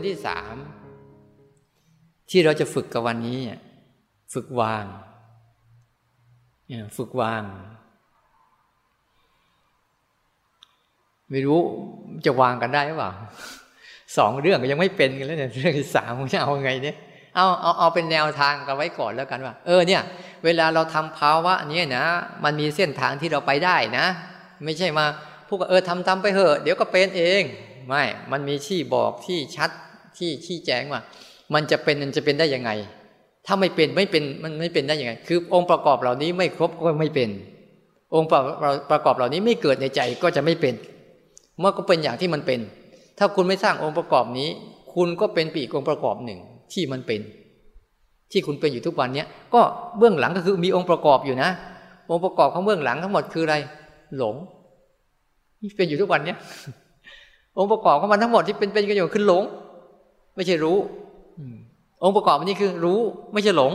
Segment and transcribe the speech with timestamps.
[0.00, 0.54] นที่สาม
[2.30, 3.38] ที่เราจะฝึกกับวันนี้
[4.34, 4.84] ฝึกวาง
[6.96, 7.42] ฝึกวาง
[11.30, 11.60] ไม่รู้
[12.26, 13.12] จะวางกันได้หรือเปล่า
[14.16, 16.96] สองเรื่องก็ยังไม่เป็นกันแล้วเนี่ยเรื่องที่สามจะเอาไงเนี่ย
[17.36, 20.02] เอาเอาเอาเป็นแนวทางกันไว้ก่อนแล้วกันว่า เออเนี่ย
[20.44, 22.04] เวลาเราทำภาวะนี้นะ
[22.44, 24.06] มันมีเส้นทางที่เราไปได้นะ
[24.64, 25.06] ไม่ใช่มา
[25.46, 27.42] พูดว่าเออทำทำไปเถอะ เดี๋ยวก็เป็นเอง
[27.88, 29.70] ไม่ มันมีที่บอกที่ชัด
[30.20, 31.00] ที่ชี้แจงว่า
[31.54, 32.70] มันจะเป็นมันจะเป็นได้ยังไง
[33.46, 37.28] ถ้าไม่เป็นไม่เป็นมันไม่เป็นได้ยังไง คือ องค์ประกอบเหล่านี้ไม่ครบก็ไม่เป็น
[38.14, 38.28] องค์
[38.90, 40.74] ประกอบเหล่านี้ไม่เกิดในใจก็จะไม่เป็น
[41.58, 42.60] เมื่อก็เป็นอย่างที่มันเป็น
[43.18, 44.48] ถ้าคุณไม่สร้างองค์ประกอบนี้
[44.94, 46.40] คุณก็เป็นปีกองค์ประกอบหนึ่ง
[46.72, 47.20] ที่มันเป็น
[48.32, 49.60] ที่คุณเป็นอยู่ทุกวันเนี้ยก็
[49.98, 51.50] เบื้องหลังก็คือมีองค์ประกอบอยู่นะ
[52.10, 53.56] องค์ประกอบของเบื้องหลังทั้งหมดคืออะไร
[54.16, 54.34] หลง
[55.60, 56.38] ที่เป็นอยู่ทุกวันเนี้ย
[57.58, 59.42] องค์ประกอบของมันทั้งหมดที่เป็นเป็นกันอยู่คือหลง
[60.40, 60.78] ไม่ใช่รู้
[62.02, 63.00] องค์ประกอบนี้คือรู้
[63.32, 63.72] ไม่ใช่หลง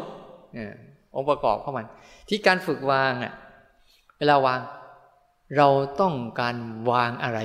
[1.15, 1.85] องค์ประกอบของมัน
[2.27, 3.33] ที่การฝึกวางอะ
[4.17, 4.59] เวลาวาง
[5.57, 5.67] เรา
[6.01, 6.55] ต้องการ
[6.89, 7.39] วางอะไร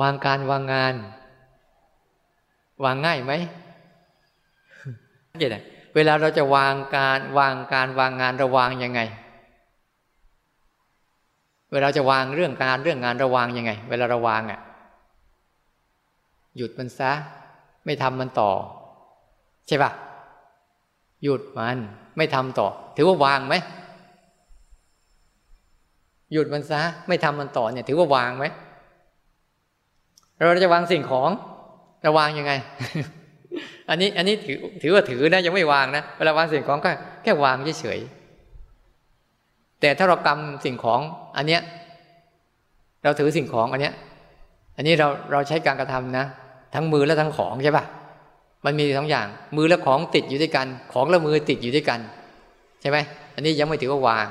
[0.00, 0.94] วางการวางงาน
[2.84, 3.32] วางง่ายไหม
[5.38, 5.52] เดี๋ยว
[5.94, 9.02] เวลาเราจะวางการวางการวางงานระวางยังไง
[11.72, 14.60] เวลาจะวางเรื่องการเรื่องงานระวางยังไง เวลาระวางอะ
[16.56, 17.12] หยุดมันซะ
[17.84, 18.50] ไม่ทำมันต่อ
[19.66, 19.90] ใช่ปะ
[21.22, 21.78] หยุดมัน
[22.16, 23.54] ไม่ทำต่อ ถือว่าวางไหม
[26.32, 28.44] หยุดมันซะ ไม่ทำมันต่อเนี่ย ถือว่าวางไหม
[30.36, 31.30] เราจะวางสิ่งของ
[32.06, 32.52] ระวางยังไง
[33.88, 36.90] อันนี้อันนี้ถือถือว่าถือนะยังไม่วางนะเวลาวางสิ่งของก็
[37.22, 38.21] แค่วางเฉยๆ
[39.82, 41.00] แต่ถ้าเรากำสิ่งของ
[41.36, 41.62] อันเนี้ย
[43.02, 43.94] เราถือสิ่งของอันเนี้ย
[44.76, 46.24] อันนี้เราเราใช้การกระทำนะ
[46.74, 47.84] ทั้งมือและทั้งของใช่ปะ
[48.64, 49.26] มันมีทั้งอย่าง
[49.56, 52.00] มือและของติดอยู่ด้วยกัน ของและมือติดอยู่ด้วยกัน
[52.80, 52.98] ใช่ไหม
[53.34, 54.26] อันนี้ยังไม่ถือว่าวาง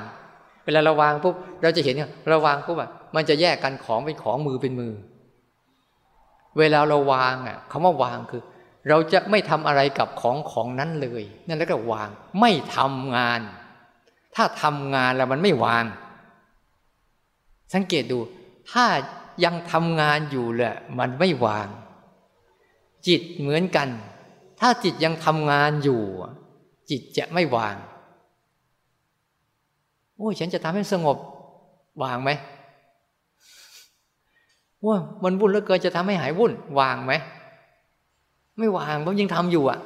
[0.64, 1.96] เวลาเราวางปุ๊บเราจะเห็น
[2.28, 4.92] เราวางปุ๊บอะมันจะแยกกันของเป็นของมือเป็นมือ
[6.58, 8.42] เวลาเราวางอะคำว่าวางคือ
[8.88, 12.08] เราจะไม่ทำอะไรกับของของนั้นเลย นั่นแล้วก็วาง
[12.40, 13.40] ไม่ทำงาน
[14.34, 15.84] ถ้าทำงานแล้วมันไม่วาง
[17.74, 18.18] สังเกตดู
[18.72, 18.86] ถ้า
[19.44, 21.68] ยังทำงานอยู่แหละมันไม่วาง
[23.06, 23.88] จิตเหมือนกัน
[24.60, 26.02] ถ้าจิตยังทำงานอยู่
[26.90, 27.76] จิตจะไม่วาง
[30.16, 31.16] โอ้ยฉันจะทำให้สงบ
[32.02, 32.30] วางไหม
[34.86, 37.12] ว่ามันวุ่นแล้วเกินจะทำให้หายวุ่น วางไหม
[38.58, 39.78] ไม่วางเพราะยังทำอยู่อะ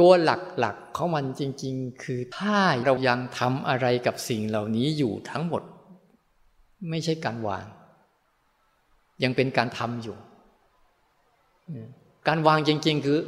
[0.00, 0.30] ตัวห
[0.64, 5.62] ลักๆของมันจริง ๆ คือถ้าเรายังทำอะไรกับสิ่งเหล่านี้อยู่ทั้งหมด
[6.90, 7.64] ไม่ใช่การวาง
[9.22, 10.16] ยังเป็นการทำอยู่
[12.28, 13.18] การวางจริง ๆ คือ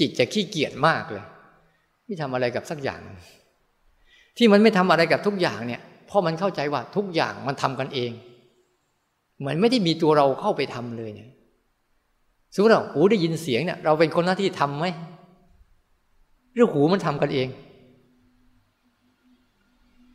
[0.00, 1.24] จิตจะขี้เกียจมากเลย
[2.04, 3.00] ไม่ทำอะไรกับสักอย่าง
[4.36, 8.10] ที่มันไม่ทำอะไรกับทุกอย่างเนี่ยเพราะมันเข้าใจว่าทุกอย่างมันทำกันเอง
[9.38, 11.30] เหมือนไม่ได้มีตัวเราเข้าไปทำเลยเนี่ย
[12.54, 14.86] สมมติเราหูได้ยินเสียงเนี่ยเราเป็นคนหน้าที่ทำไหม
[16.58, 17.48] หรือหูมันทำกันเอง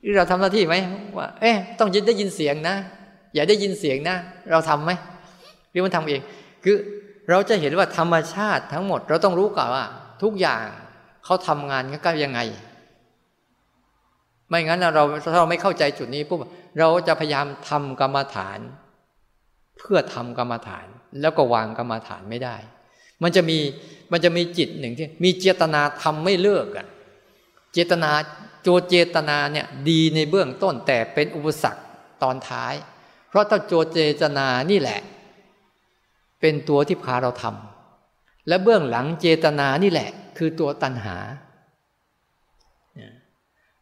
[0.02, 0.76] หรือเราทำหน้าที่ไหม
[1.18, 2.76] ว่า เอ๊ะต้องยินได้ยินเสียงนะ
[3.34, 4.16] อย่าได้ยินเสียงนะ
[4.52, 4.92] เราทํำไหม
[5.72, 6.22] หรือมันทำเอง
[6.64, 6.76] คือ
[7.30, 9.86] เราจะเห็นว่าธรรมชาติทั้งหมด เราต้องรู้ก่อนว่า
[10.24, 10.64] ทุกอย่าง
[11.26, 12.40] เขาทำงานกันยังไง
[14.50, 16.40] ไม่งั้นเราถ้าเราไม่เข้าใจจุดนี้ปุ๊บ
[16.80, 18.60] เราจะพยายามทำกรรมฐาน
[19.80, 20.86] เพื่อทำกรรมฐาน
[21.22, 22.56] แล้วก็วางกรรมฐานไม่ได้
[23.24, 23.58] มันจะมี
[24.12, 26.88] มันจะมีจิตหนึ่งที่มีเจตนาทำไม่เลิกอะ
[27.74, 28.12] เจตนา
[28.62, 31.84] โจเจตนาเนี่ยดีในเบื้องต้นแต่เป็นอุปสรรค
[32.24, 32.74] ตอนท้าย
[33.30, 35.00] เพราะถ้าโจเจตนานี่แหละ
[36.40, 41.18] เป็นตัวที่พาเราทำและเบื้องหลังเจตนานี่แหละ คือตัวตัณหา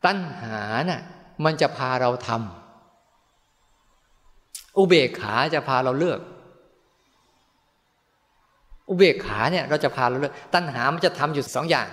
[0.05, 1.01] ตัณหาน่ะ
[1.43, 2.39] มันจะพาเราทำ
[4.77, 6.19] อุเบกขาจะพาเราเลือก
[8.91, 11.87] อุเบกขาเนี่ยเราจะพาเราเลือกตัณหามันจะทำอยู่สองอย่าง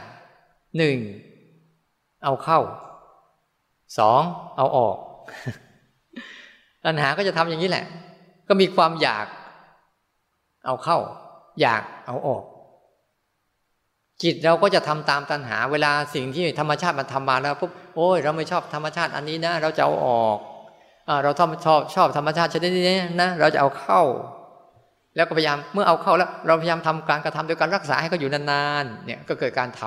[0.76, 0.96] หนึ่ง
[2.24, 2.60] เอาเข้า
[3.98, 4.22] สอง
[4.56, 4.96] เอาออก
[6.84, 7.84] ตัณหาก็จะทำอย่างนี้แหละ
[8.48, 9.26] ก็มีความอยาก
[10.66, 10.98] เอาเข้า
[11.60, 12.44] อยากเอาออก
[14.22, 20.38] จิตเราก็จะทำตามตัณหา เวลาสิ่งที่ธรรมชาติมันทำมาแล้วปุ๊บโอ้ยเราไม่ชอบธรรมชาติอันนี้นะ เราจะเอาออก
[21.22, 24.02] เราชอบชอบชอบธรรมชาติชนิดนี้นะเราจะเอาเข้า
[25.18, 29.82] แล้วก็พยายามเมื่อเอาเข้าแล้ว เราพยายามทำการกระทำโดยการรักษาให้เขาอยู่นานๆเนี่ยก็เกิดการท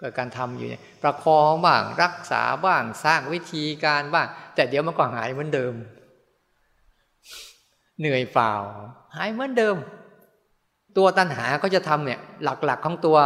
[0.00, 5.74] เกิดการทำอยู่เนี่ยประคองบ้างรักษาบ้างสร้างวิธีการบ้าง แต่เดี๋ยวมันก็หายเหมือนเดิม
[8.00, 8.54] เหนื่อยเปล่า
[9.16, 9.76] หายเหมือนเดิม
[10.96, 13.16] ตัวตัณหาก็จะทำเนี่ย หลักๆของตัว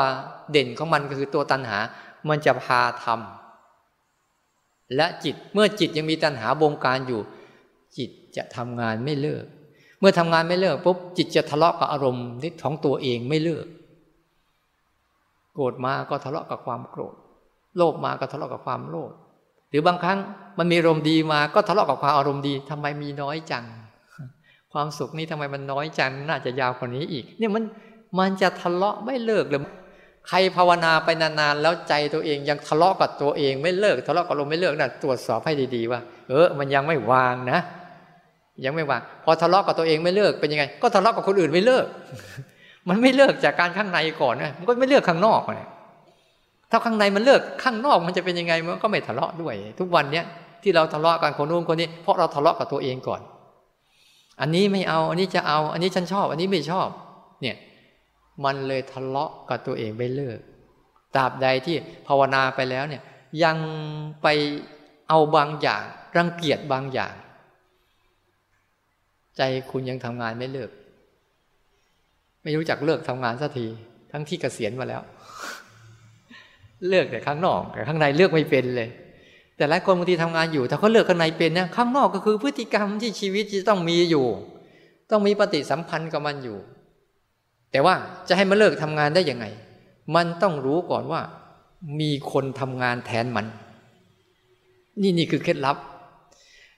[0.50, 1.78] เด่นของมันก็คือตัวตัณหา
[2.28, 7.20] มันจะพาทำและจิตเมื่อจิตยังมีตัณหาบงการอยู่
[7.96, 9.44] จิตจะทำงานไม่เลิก
[10.00, 12.26] เมื่อทำงานไม่เลิกปุ๊บจิตจะทะเลาะกับอารมณ์
[12.62, 13.66] ของตัวเองไม่เลิก
[15.52, 17.14] โกรธมาก็ทะเลาะกับความโกรธ
[17.76, 19.12] โลภมาก็ทะเลาะกับความโลภ
[19.70, 20.18] หรือบางครั้ง
[20.58, 23.64] มันมีอารมณ์ดีมาก็ทะเลาะกับความอารมณ์ดีทำไมมีน้อยจัง
[24.72, 27.64] ความสุขนี้ทำไมมันน้อยจังน่าจะยาวกว่านี้อีก เนี่ยมัน
[28.18, 29.60] มันจะทะเลาะไม่เลิกเลย
[30.28, 37.60] ใครภาวนาไปนานๆแล้วใจตัวเองยังทะเลาะกับตัวเองไม่เลิก ทะเลาะกับอารมณ์ไม่เลิกน่ะตรวจสอบให้ดีๆว่า เออมันยังไม่วางนะ
[38.64, 41.86] ยังไม่วางพอทะเลาะกับตัวเองไม่เลิกเป็นยังไง ก็ทะเลาะกับคนอื่นไม่เลิก
[42.88, 45.68] มันไม่เลิกจากการข้างในก่อนนะมันก็ไม่เลิกข้างนอกเลย
[46.70, 50.24] ถ้าข้างในมันเลิกข้างนอกมันจะเป็นยังไงมันก็ไม่ทะเลาะด้วย ทุกวันเนี้ย
[50.62, 53.20] ที่เราทะเลาะกันคนนู้นคนนี้ เพราะเราทะเลาะกับตัวเองก่อน
[54.40, 56.88] อันนี้ไม่เอา อันนี้จะเอา อันนี้ฉันชอบ อันนี้ไม่ชอบ
[57.42, 57.56] เนี่ย
[58.44, 60.38] มันเลยทะเลาะกับตัวเองไม่เลิก
[61.14, 61.76] ตราบใดที่
[62.06, 63.02] ภาวนาไปแล้วเนี่ย
[63.44, 63.56] ยัง
[64.22, 64.26] ไป
[65.08, 65.82] เอาบางอย่าง
[66.16, 67.12] รังเกียจบางอย่าง
[69.38, 70.70] ใจคุณยังทำงานไม่เลิก
[72.42, 73.66] ไม่รู้จักเลิกทำงานสักที
[74.12, 75.02] ทั้งที่เกษียณมาแล้ว
[76.88, 78.88] เลิกแต่ข้างนอกแต่ข้างในเลือกไม่เป็นเลย
[79.56, 84.26] แต่หลายคนบางทีทำงานอยู่ถ้าเขาเลือกข้างในเป็นเนี่ยข้างนอกก็คือพฤติกรรมที่ชีวิตจะต้องมีอยู่
[85.10, 86.58] ต้องมีปฏิสัมพันธ์กับมันอยู่
[87.72, 87.94] แต่ว่า
[88.28, 89.46] จะให้มันเลิกทำงานได้ยังไง
[90.14, 91.20] มันต้องรู้ก่อนว่า
[92.00, 93.46] มีคนทำงานแทนมัน
[95.02, 95.76] นี่นี่คือเคล็ดลับ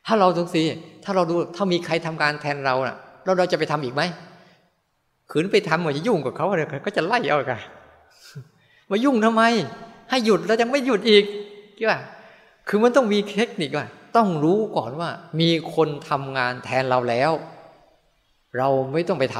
[0.06, 0.62] ถ้าเราตรงสี
[1.04, 4.02] ถ้าเราดูถ้ามีใครทำงานแทนเราน่ะเราเราจะไปทำอีกไหม
[5.30, 7.60] ขืนไปทำมันจะยุ่งกับเขาอะไรก็จะไล่เอากัน
[8.90, 9.42] มายุ่งทำไม
[10.10, 11.24] ให้หยุดแล้วยังไม่หยุดอีก
[11.78, 11.98] กี่ว่า
[12.68, 13.86] คือมันต้องมีเทคนิคว่า
[14.16, 15.10] ต้องรู้ก่อนว่า
[15.40, 17.32] มีคนทำงานแทนเราแล้ว
[18.58, 19.38] เราไม่ต้องไปท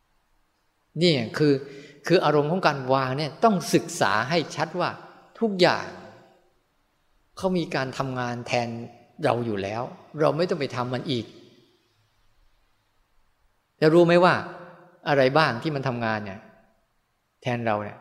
[0.00, 1.52] ำนี่คือ
[2.06, 4.90] คืออารมณ์ของการวางเนี่ยต้องศึกษาให้ชัดว่า
[5.40, 5.86] ทุกอย่าง
[7.36, 8.68] เขามีการทำงานแทน
[9.24, 9.82] เราอยู่แล้ว
[10.20, 11.26] เราไม่ต้องไปทำมันอีก
[13.80, 14.34] จะรู้ไหมว่า
[15.08, 16.40] อะไรบ้างที่มันทำงานเนี่ย
[17.42, 17.98] แทนเราเนี่ย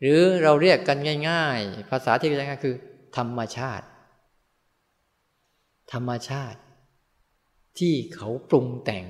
[0.00, 0.98] หรือเราเรียกกัน
[1.30, 2.76] ง่าย ๆ ภาษาที่ง่ายๆคือ
[3.16, 3.86] ธรรมชาติ
[5.92, 6.60] ธรรมชาติ
[7.78, 9.04] ที่เขาปรุงแต่ง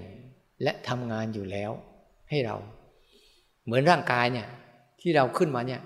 [0.63, 1.71] และทำงานอยู่แล้ว
[2.31, 2.57] ให้เรา
[3.65, 4.49] เหมือนร่างกายเนี่ย
[5.01, 5.81] ที่เราขึ้นมาเนี่ย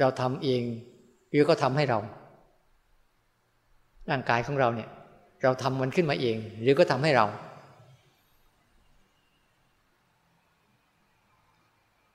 [0.00, 0.62] เราทำเอง
[1.30, 1.98] หรือก็ทำให้เรา
[4.10, 4.88] ร่างกายของเราเนี่ย
[5.42, 7.26] เราทำมันขึ้นมาเอง หรือก็ทำให้เรา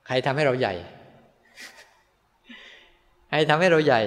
[0.06, 0.74] ใครทำให้เราใหญ่
[3.28, 4.00] ใครทำให้เราใหญ่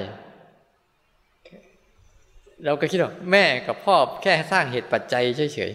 [2.66, 5.24] เราก็คิดว่าแม่กับพ่อแค่สร้างเหตุปัจจัย
[5.54, 5.72] เฉย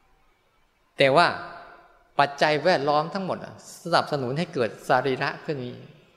[0.00, 1.26] ๆ แต่ว่า
[2.20, 3.38] ปัจจัยแวดล้อมทั้งหมด
[3.84, 5.70] สนับสนุนให้เกิดสารีระขึ้นมี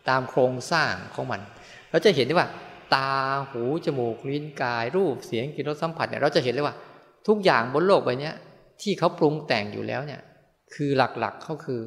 [0.09, 1.41] ตามโครงสร้างของมัน
[1.89, 2.47] เราจะเห็นได้ว่า
[2.94, 3.12] ตา
[3.50, 6.75] หูจมูกลิ้นกาย รูปเสียงกลิ่นรสสัมผัสเนี่ยเราจะเห็นเลยว่า
[7.28, 8.31] ทุกอย่างบนโลกใบนี้
[8.81, 10.22] ที่เขาปรุงแต่งอยู่แล้วเนี่ย
[10.74, 11.82] คือหลักๆเขาคือ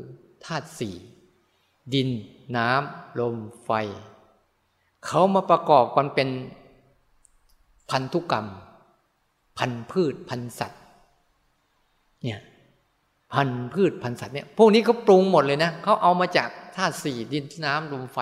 [0.44, 0.94] ธาตุสี่
[1.94, 2.08] ดิน
[2.56, 3.70] น้ำลมไฟ
[5.06, 6.28] เขามาประกอบกันเป็น
[7.90, 8.46] พันธุกรรม
[9.58, 10.80] พันพืชพันสัตว์
[12.22, 12.40] เนี่ย
[13.34, 18.18] พันพืชพันสัตว์เนี่ยพวกนี้เขาปรุงหมดเลยนะเขาเอามาจากธาตุสี่ดินน้ำลมไฟ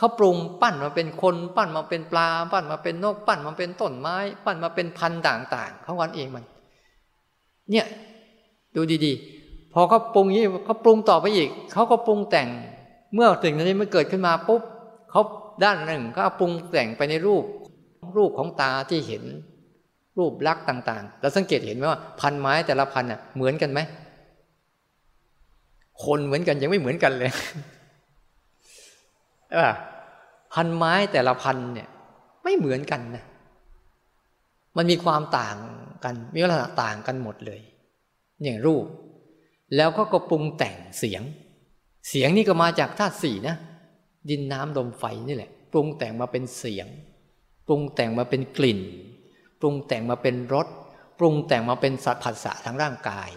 [0.00, 6.44] เขาปรุงปั้นมาเป็นคนปั้นมาเป็นปลา ปั้นมาเป็นนกปั้นมาเป็นต้นไม้ ปั้นมาเป็นพันธุ์ต่างๆเขาวันเองมัน
[7.70, 7.86] เนี่ย
[8.74, 12.48] ดูดีๆ พอเขาปรุงนี้เขาปรุงต่อไปอีกเขาก็ปรุงแต่ง
[13.14, 14.62] เมื่อสิ่งนี้มันเกิดขึ้นมาปุ๊บ
[15.10, 15.22] เขา
[15.64, 17.44] ด้านหนึ่งก็ปรุงแต่งไปในรูป
[18.16, 19.22] รูปของตาที่เห็น
[20.18, 23.80] รูปลักษณ์ต่างๆแล้วสังเกตเห็นไหมว่าพันไม้แต่ละพันอะเหมือนกันไหม
[26.04, 27.30] คนเหมือนกันยังไม่เหมือนกันเลย
[30.54, 31.88] พันไม้แต่ละพันเนี่ย
[32.44, 33.24] ไม่เหมือนกันนะ
[34.76, 35.56] มันมีความต่าง
[36.04, 37.60] กัน มีลักษณะต่างกันหมดเลย
[38.42, 38.84] อย่างรูป
[39.76, 41.22] แล้วก็ก็ปรุงแต่งเสียง
[42.08, 43.56] เสียงนี่ก็มาจากธาตุสี่นะ
[44.30, 46.86] ดินน้ำลมไฟนี่แหละ ปรุงแต่งมาเป็นเสียง
[47.66, 48.80] ปรุงแต่งมาเป็นกลิ่น
[49.60, 50.66] ปรุงแต่งมาเป็นรส
[51.18, 53.30] ปรุงแต่งมาเป็นสัตผัสสะทางร่างกาย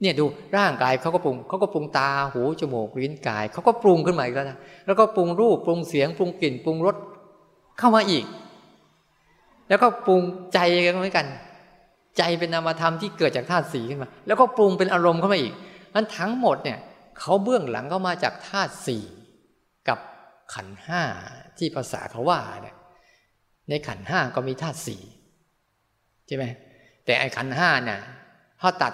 [0.00, 0.24] เนี่ยดู
[0.56, 6.96] ร่างกายเขาก็ปรุงเขาก็ปรุงตาหูจมูกลิ้นกายเขาก็ปรุงขึ้นมาอีกแล้วนะแล้วก็ปรุงรูปปรุงเสียงปรุงกลิ่นปรุงรส
[7.78, 8.24] เข้ามาอีก
[9.68, 11.26] แล้วก็ปรุงใจกันเหมือนกัน
[12.18, 15.52] ใจเป็นนามธรรมที่เกิดจากธาตุสีขึ้นมา แล้วก็ปรุงเป็นอารมณ์เข้ามาอีก
[15.94, 16.78] นั้นทั้งหมดเนี่ย
[17.18, 19.04] เขาเบื้องหลังก็มาจากธาตุสี่
[19.88, 19.98] กับ
[20.54, 21.02] ขันห้า
[21.58, 22.76] ที่ภาษาเขาว่าเนี่ย
[23.68, 25.02] ในขันห้าก็มีธาตุสี่
[26.26, 26.44] ใช่ไหม
[27.04, 28.00] แต่ไอ้ขันห้าเนี่ย
[28.60, 28.92] พอตัด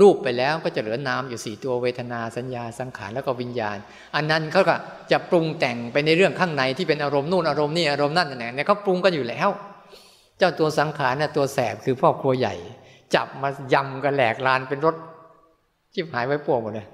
[0.00, 3.78] รูปไปแล้วก็จะเหลือนามอยู่สี่ตัวเวทนาสัญญาสังขารแล้วก็วิญญาณ
[4.16, 4.76] อันนั้นเขาก็
[5.10, 9.48] จะปรุงแต่งไปในเรื่องข้างในที่เป็นอารมณ์นู่นอารมณ์นี่อารมณ์นั่นเนี่ยเขาปรุงกันอยู่แล้ว
[10.38, 12.54] เจ้าตัวสังขารเนี่ยตัวแสบคือพ่อครัวใหญ่
[13.14, 14.94] จับมายำกันแหลกลานเป็นรถ
[15.94, 16.86] จิบหายไว้ปวงหมดเลย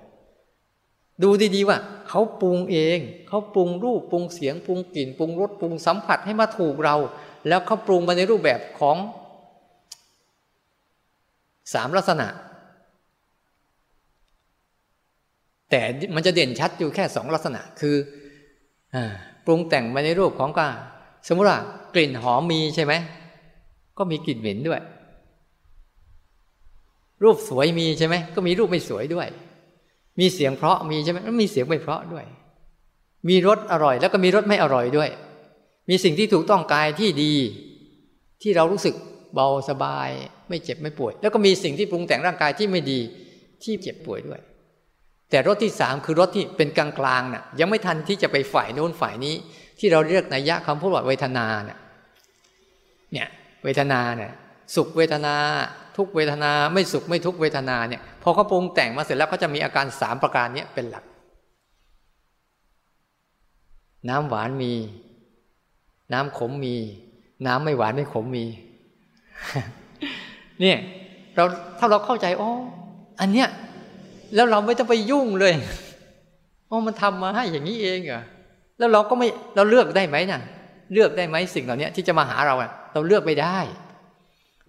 [1.22, 1.78] ดูดีๆว่า
[2.08, 6.96] เขาปรุงเองเขาปรุงรูปปรุงเสียงปรุงกลิ่นปรุงรสปรุงสัมผัสให้มาถูกเรา
[7.48, 8.96] แล้วเขาปรุงมาในรูปแบบของ
[11.74, 12.28] สามลักษณะ
[15.70, 15.80] แต่
[16.14, 17.96] มันจะเด่นชัดอยู่แค่สองลักษณะคือ
[18.94, 18.96] อ
[19.46, 20.68] ปรุงแต่งมาในรูปของกา
[21.28, 21.58] สมมติว่า
[21.94, 22.92] กลิ่นหอมมีใช่ไหม
[23.98, 24.82] ก็มีกลิ่นเหม็นด้วย
[27.22, 29.28] รูปสวยมีใช่ไหมก็มีรูปไม่สวยด้วย
[30.20, 32.24] มีเสียงเพราะมีใช่ไหมมีเสียงไม่เพราะด้วย
[33.28, 35.10] มีรสอร่อย แล้วก็มีรสไม่อร่อยด้วย
[35.88, 37.32] มีสิ่งที่ถูกต้องกายที่ดี
[38.42, 38.94] ที่เรารู้สึก
[39.34, 40.08] เบาสบาย
[40.48, 43.00] ไม่เจ็บไม่ป่วย แล้วก็มีสิ่งที่ปรุงแต่งร่างกายที่ไม่ดี
[43.64, 44.40] ที่เจ็บป่วยด้วย
[45.30, 46.88] แต่รสที่สามคือรสที่เป็นกลา
[47.20, 49.34] งๆน่ะ ยังไม่ทันที่จะไปฝ่ายโน้นฝ่ายนี้
[49.78, 51.78] ที่เราเรียกนัยยะคำพูดว่าเวทนาเนี่ย
[53.12, 53.28] เนี่ย
[53.64, 54.32] เวทนาเนี่ย
[54.74, 55.34] สุขเวทนา
[55.96, 61.04] ทุกเวทนาไม่สุขไม่ทุกเวทนาเนี่ยพอเขาปรุงแต่งมาเสร็จแล้วเขาจะมีอาการสามประการนี้เป็นหลัก
[64.08, 64.72] น้ำหวานมี
[66.12, 66.76] น้ำขมมี
[67.46, 68.46] น้ำไม่หวานไม่ขมมี
[70.60, 70.78] เนี่ย
[71.34, 71.44] เรา
[71.78, 72.50] ถ้าเราเข้าใจอ๋อ
[73.20, 73.48] อันเนี้ย
[74.34, 75.54] แล้วเราไม่ต้องไปยุ่งเลย
[76.70, 78.22] อ๋อมันทำมาให้อย่างนี้เองเหรอ
[78.78, 80.40] แล้วเราก็ไม่เราเลือกได้ไหมนะ่ะ
[80.92, 83.58] เลือกได้ไหมสิ่งเหล่านี้ที่จะมาหาเราอะเราเลือกไม่ได้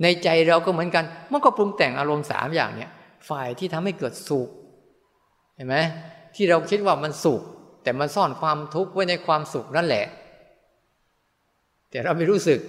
[0.04, 2.92] ในใจเราก็เหมือนกันมันก็ปรุงแต่งอารมณ์สามอย่างเนี่ย
[3.30, 4.50] ฝ่ายที่ทำให้เกิดสุข
[5.56, 5.76] เห็นไหม
[6.36, 7.42] ที่เราคิดว่ามันสุข
[7.84, 10.06] แต่มันซ่อนความทุกข์ไว้ในความสุขนั่นแหละ
[11.90, 12.60] แต่เราไม่รู้สึก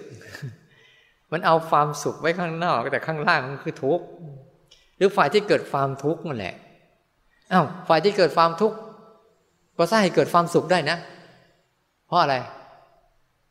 [1.33, 4.05] มันเอาความสุขไว้ข้างนอก แต่ข้างล่างมันคือทุกข์
[4.97, 6.55] หรือฝ่ายที่เกิดความทุกข์นั่นแหละ
[7.53, 8.77] อ้าวฝ่ายที่เกิดความทุกข์
[9.79, 10.97] ก็สร้างให้เกิดความสุขได้นะ
[12.07, 12.35] เพราะอะไร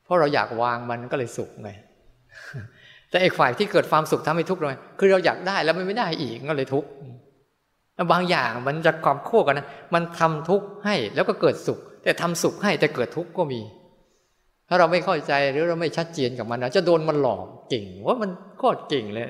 [0.03, 1.69] เพราะเราอยากวางมันก็เลยสุขไง
[3.09, 6.89] แต่ไอ้ฝ่ายที่เกิดความสุขทำให้ทุกข์เลยคือเราอยากได้แล้วมันไม่ได้อีกก็เลยทุกข์
[8.11, 13.61] บางอย่างมันจะความโค้กันนะมันทำทุกข์ให้แล้วก็เกิดสุข แต่ทำสุขให้แต่เกิดทุกข์ก็มี
[14.67, 19.25] ถ้าเราไม่เข้าใจหรือเราไม่ชัดเจนกับมันนะจะโดนมันหลอกเก่งว่ามันโคตรเก่งเลย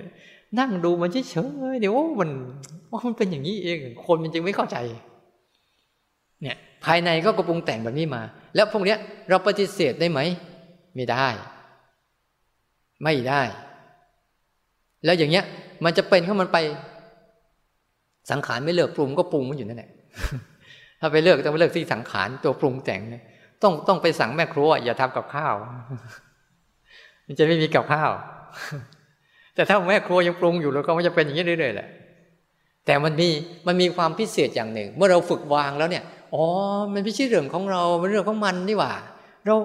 [0.60, 1.36] นั่งดูมันเฉ
[1.74, 2.30] ยๆเดี๋ยวมัน
[2.92, 4.78] ว่ามันเป็นอย่างนี้เอง คนมันจึงไม่เข้าใจ
[6.42, 8.22] เนี่ย ภายในก็กระปุงแต่งแบบนี้มา
[8.56, 8.98] แล้วพวกเนี้ย
[9.30, 10.20] เราปฏิเสธได้ไหม
[10.96, 11.28] ไม่ได้
[13.04, 13.42] ไม่ได้
[15.06, 15.46] แล้วอย่างเงี้ย
[15.84, 16.58] มันจะเป็นเข้ามันไป
[18.32, 19.92] สังขารไม่เลิกปรุงก็ปรุงมันอยู่นั่นแหละ
[21.00, 23.24] ถ้าไปเลิกต้องไปเลิกที่สังขารตัวปรุงแต่งเนี่ย
[23.64, 25.56] ต้องต้องไปสั่งแม่ครัวอย่าทำกับข้าว
[27.26, 28.12] มันจะไม่มีกับข้าว
[29.56, 31.88] แต่ถ้าแม่ครัวยังปรุงอยู่แล้วก็มันจะเป็นอย่างนี้เรื่อยๆแหละ
[32.86, 33.30] แต่มันมี
[33.68, 36.04] มันมีความพิเศษอย่างหนึ่ง เมื่อเราฝึกวางแล้วเนี่ย
[36.34, 36.44] อ๋อ
[36.94, 38.94] มันไม่ใช่เรื่องของเราเป็นเรื่องของมันนี่หว่า
[39.46, 39.56] เรา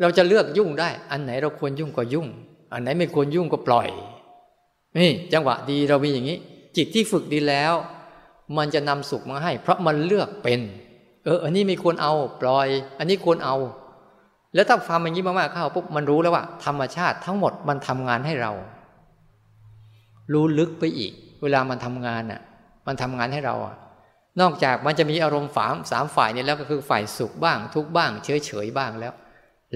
[0.00, 2.26] เราจะเลือกยุ่งได้ อันไหนเราควรยุ่งก็ยุ่ง
[2.72, 3.88] อันไหนไม่ควรยุ่งก็ปล่อย
[4.98, 6.38] นี่จังหวะดีเรามีอย่างนี้
[6.76, 7.74] จิตที่ฝึกดีแล้ว
[8.56, 10.60] มันจะนำสุขมาให้ เพราะมันเลือกเป็น
[11.24, 13.56] เออ อันนี้ไม่ควรเอา ปล่อย อันนี้ควรเอา
[14.54, 18.52] แล้วถ้าฟังอย่างนี้มากๆเข้าปุ๊บมันรู้แล้วว่า ธรรมชาติทั้งหมดมันทำงานให้เรา
[20.32, 22.40] รู้ลึกไปอีก เวลามันทำงานอะ
[22.86, 23.76] มันทำงานให้เราอะ
[24.40, 29.12] นอกจากมันจะมีอารมณ์ฝามสามฝ่ายนี้แล้วก็คือฝ่ายสุขบ้าง ทุกบ้าง เฉยเฉยบ้างแล้ว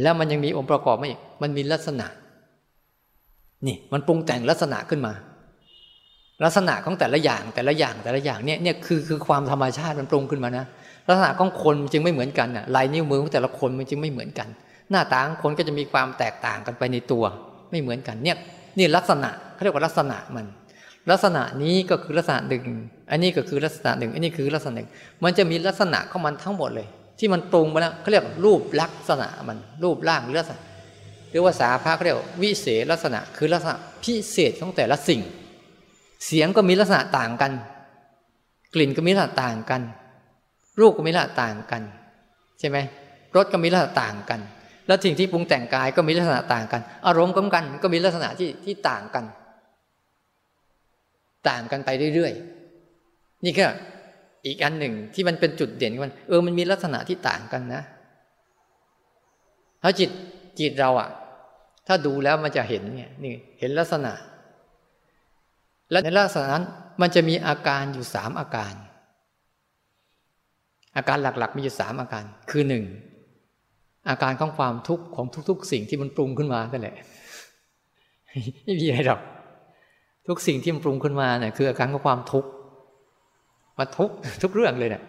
[0.03, 2.07] แล้วมันยังมีองค์ประกอบมาอีกมันมีลักษณะ
[3.67, 5.13] นี่มันปรุงแต่งลักษณะขึ้นมา
[6.45, 10.65] ลักษณะของแต่ละอย่างแต่ละอย่างแต่ละอย่างเนี่ยเนี่ยคือคือความธรรมชาติมันปรุงขึ้นมานะ
[11.09, 14.49] ลักษณะของคนจึงไม่เหมือนกันอะลายนิ้วมือของแต่ละคนมันจึงไม่เหมือนกัน
[14.91, 17.25] หน้าตาของคนก็จะมีความแตกต่างกันไปในตัว
[17.71, 18.37] ไม่เหมือนกันเนี่ย
[18.79, 19.31] นี่ลักษณะ
[19.61, 20.47] เขาเรียกว่าลักษณะมัน
[21.11, 22.65] ลักษณะนี้ก็คือลักษณะหนึ่ง
[23.11, 24.89] อันนี้ก็คือลักษณะหนึ่ง อันนี้คือลักษณะหนึ่ง
[25.25, 26.89] มันจะมีลักษณะของมันทั้งหมดเลย
[27.19, 30.61] ที่มันปรุงมาแล้วเขาเรียกรูปลักษณะมัน รูปร่างลักษณะ
[31.31, 35.21] หรือว่าสาภาเขาเรียกวิเศษลักษณะ คือลักษณะพิเศษของแต่ละสิ่ง
[36.27, 37.53] เสียงก็มีลักษณะต่างกัน
[38.75, 39.83] กลิ่นก็มีลักษณะต่างกัน
[40.81, 41.83] รูปก็มีลักษณะต่างกัน
[42.59, 42.79] ใช่ไหม
[43.37, 44.41] รสก็มีลักษณะต่างกัน
[44.87, 49.25] แล้วสิ่งที่ปรุงแต่งกายก็มีลักษณะต่างกัน อารมณ์ก็กันก็มีลักษณะที่ที่ต่างกัน
[51.49, 53.67] ต่างกันไปเรื่อยๆ นี่ก็
[54.47, 57.83] อีกอันหนึ่งที่มันเป็นจุดเด่นมันเออมันมีลักษณะที่ต่างกันนะ
[59.81, 60.11] เพราจิต
[60.61, 61.09] จิตเราอะ
[61.87, 64.13] ถ้าดูแล้วมันจะเห็นเนี่ยนี่เห็นลักษณะ
[65.91, 66.65] และในลักษณะนั้น
[67.01, 68.75] มันจะมีอาการอยู่สามอาการ
[70.97, 72.85] อาการหลักๆ มีอยู่สามอาการ คือหนึ่ง
[74.09, 76.97] อาการของความทุกข์ของทุก ๆ สิ่งที่มันปรุงขึ้นมานั่นแหละ
[78.65, 79.21] ไม่มีอะไรหรอก
[80.31, 82.49] ทุกสิ่งที่มันปรุงขึ้นมาเนี่ยคืออาการของความทุกข์
[83.79, 84.11] มาทุก
[84.43, 85.03] ทุกเรื่องเลยเนี่ย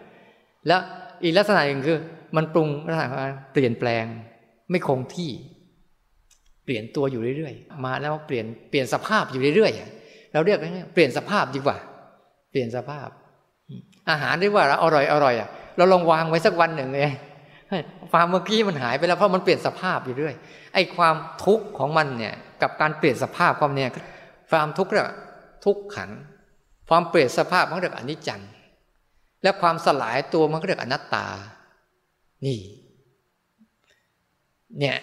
[0.66, 0.80] แล้ว
[1.24, 1.98] อีกลักษณะหนึ่งคือ
[2.36, 4.04] มันปรุงลักษณะการเปลี่ยนแปลง
[4.70, 5.30] ไม่คงที่
[6.64, 11.76] เปลี่ยนตัวอยู่เรื่อยๆ มาแล้วเปลี่ยนเปลี่ยนสภาพอยู่เรื่อยๆเราเรียกว่าเปลี่ยนสภาพดีกว่า
[12.50, 13.08] เปลี่ยนสภาพ
[14.10, 17.12] อาหารที่ว่าเราอร่อยอร่อยอะเราลองวางไว้สักวันหนึ่งเลย
[18.12, 20.34] ความเมื่อกี้มันหายไปแล้วเพราะมันเปลี่ยนสภาพอยู่เรื่อย
[20.74, 21.14] ไอ้ความ
[21.44, 23.90] ทุกข์ของมันเนี่ย กับการเปลี่ยนสภาพความเนี่ย
[24.52, 25.08] ความทุกข์เรียก
[25.64, 26.10] ทุกขัง
[26.88, 28.40] ความเปลี่ยนสภาพมันเรียกอนิจจัง
[29.42, 31.26] และความสลายตัวมันเรียกอนัตตา
[32.46, 32.58] นี่
[34.78, 34.96] เนี่ย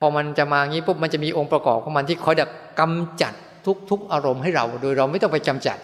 [0.00, 2.50] พอมันจะมางี้ปุ๊บมันจะมีองค์ประกอบของมันที่คอยดัก
[2.80, 3.34] กำจัด
[3.90, 5.78] ทุกๆอารมณ์ให้เรา โดยเราไม่ต้องไปจำจัด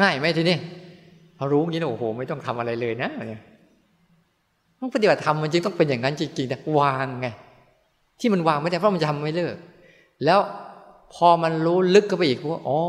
[0.00, 0.56] ง่ายไหมทีนี้
[1.36, 3.42] พอรู้งี้นะโอ้โห ไม่ต้องทำอะไรเลยนะเนี่ย
[4.80, 7.28] ต้องปฏิบัติธรรมมันจึงต้องเป็นอย่างนั้นจริงๆนะวางไง
[8.20, 9.56] ที่มันวางไม่ได้เพราะมันจะทำไม่เลิก
[10.24, 10.38] แล้ว
[11.14, 12.80] พอมันรู้ลึกเข้าไปอีกว่าอ๋อ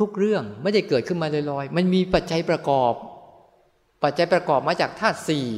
[0.00, 2.92] ทุกๆเรื่องไม่ได้เกิดขึ้นมาลอยๆ มันมีปัจจัยประกอบ
[4.04, 5.48] ปัจจัยประกอบมาจากธาตุสี่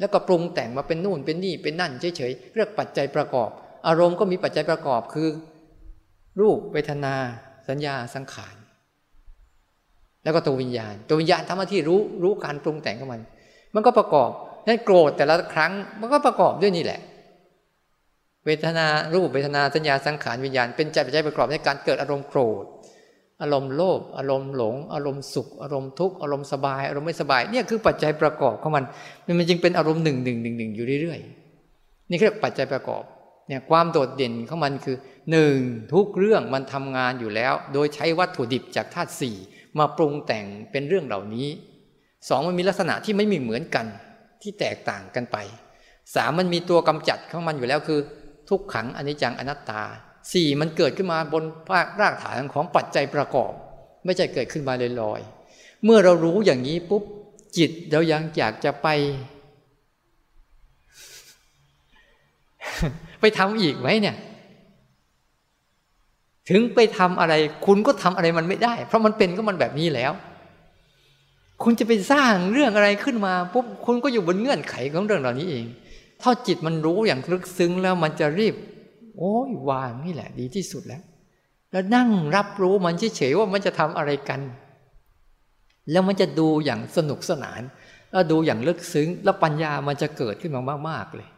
[0.00, 3.50] แล้วก็ปรุงแต่งมาเป็นนู่นเป็นนี่เป็นนั่นเฉยๆเรียกปัจจัยประกอบ
[3.86, 5.28] อารมณ์ก็มีปัจจัยประกอบคือ
[6.40, 7.14] รูปเวทนา
[7.68, 8.56] สัญญาสังขาร
[10.24, 13.22] แล้วก็ตัววิญญาณ ตัววิญญาณทำหน้าที่รู้รู้การปรุงแต่งของมัน
[13.74, 14.30] มันก็ประกอบ
[14.66, 17.00] นั้นโกรธแต่ละครั้งมันก็ประกอบด้วยนี่แหละ
[18.46, 22.64] เวทนารูปเวทนาสัญญาสังขารวิญญาณ เป็นใจปัจจัยประกอบในการเกิดอารมณ์โกรธ
[23.42, 28.84] อารมณ์โลภอารมณ์หลง อารมณ์สุข อารมณ์ทุกข์อารมณ์สบาย อารมณ์ไม่สบายเนี่ยคือปัจจัยประกอบของมัน
[29.38, 33.02] มันจึงเป็นอารมณ์หนึ่งหนึ่งหนึ่งหนึ่งอยู่เรื่อยๆนี่คือปัจจัยประกอบ
[33.48, 34.96] เนี่ยความโดดเด่นของมันคือ
[35.30, 35.56] หนึ่ง
[35.92, 39.36] ทุกเรื่องมันทำงานอยู่แล้ว โดยใช้วัตถุดิบจากธาตุสี่
[39.78, 41.48] มาปรุงแต่งเป็นเรื่องเหล่านี้
[42.28, 43.86] สองมันมีลักษณะที่ไม่มีเหมือนกัน
[44.42, 45.36] ที่แตกต่างกันไป
[46.14, 48.00] สามมันมีตัวกำจัดของมันอยู่แล้วคือ
[48.48, 49.82] ทุกขังอนิจจังอนัตตา
[50.32, 53.52] สี่มันเกิดขึ้นมาบนภาครากฐานของปัจจัยประกอบ
[54.04, 57.02] ไม่ใช่เกิดขึ้นมาลอยๆเมื่อเรารู้อย่างนี้ปุ๊บ
[57.56, 58.88] จิตเรายังอยากจะไป
[63.20, 64.16] ไปทำอีกไหมเนี่ย
[66.50, 67.34] ถึงไปทำอะไร
[67.66, 70.12] คุณก็ทำอะไรมันไม่ได้ เพราะมันเป็นก็มันแบบนี้แล้ว
[71.62, 75.64] คุณจะไปสร้างเรื่องอะไรขึ้นมาปุ๊บคุณก็อยู่บนเงื่อนไขของเรื่องเหล่านี้เอง
[76.22, 78.54] ถ้าจิตมันรู้อย่างลึกซึ้งแล้วมันจะรีบ
[79.18, 81.02] โอ้ยวางนี่แหละ ดีที่สุดแล้ว
[81.72, 84.40] แล้วนั่งรับรู้มันเฉยๆว่ามันจะทำอะไรกัน
[85.90, 87.60] แล้วมันจะดูอย่างสนุกสนาน
[88.12, 91.28] แล้วดูอย่างลึกซึ้ง แล้วปัญญามันจะเกิดขึ้นมามากๆเลย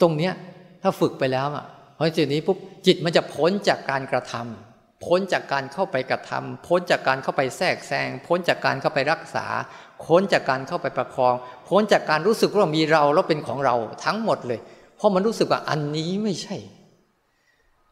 [0.00, 0.32] ตรงเนี้ย
[0.82, 1.64] ถ้าฝึกไปแล้วอะ
[1.96, 4.65] พอจุดนี้ปุ๊บจิตมันจะพ้นจากการกระทำ
[5.04, 9.46] พ้นจากการเข้าไปกระทำพ้นจากการเข้าไปแทรกแซง พ้นจากการเข้าไปรักษา
[10.04, 11.34] พ้นจากการเข้าไปประคอง
[11.68, 14.60] พ้นจากการรู้สึกว่ามีเราแล้วเป็นของเราทั้งหมดเลย
[14.96, 16.56] เพราะมันรู้สึกว่าอันนี้ไม่ใช่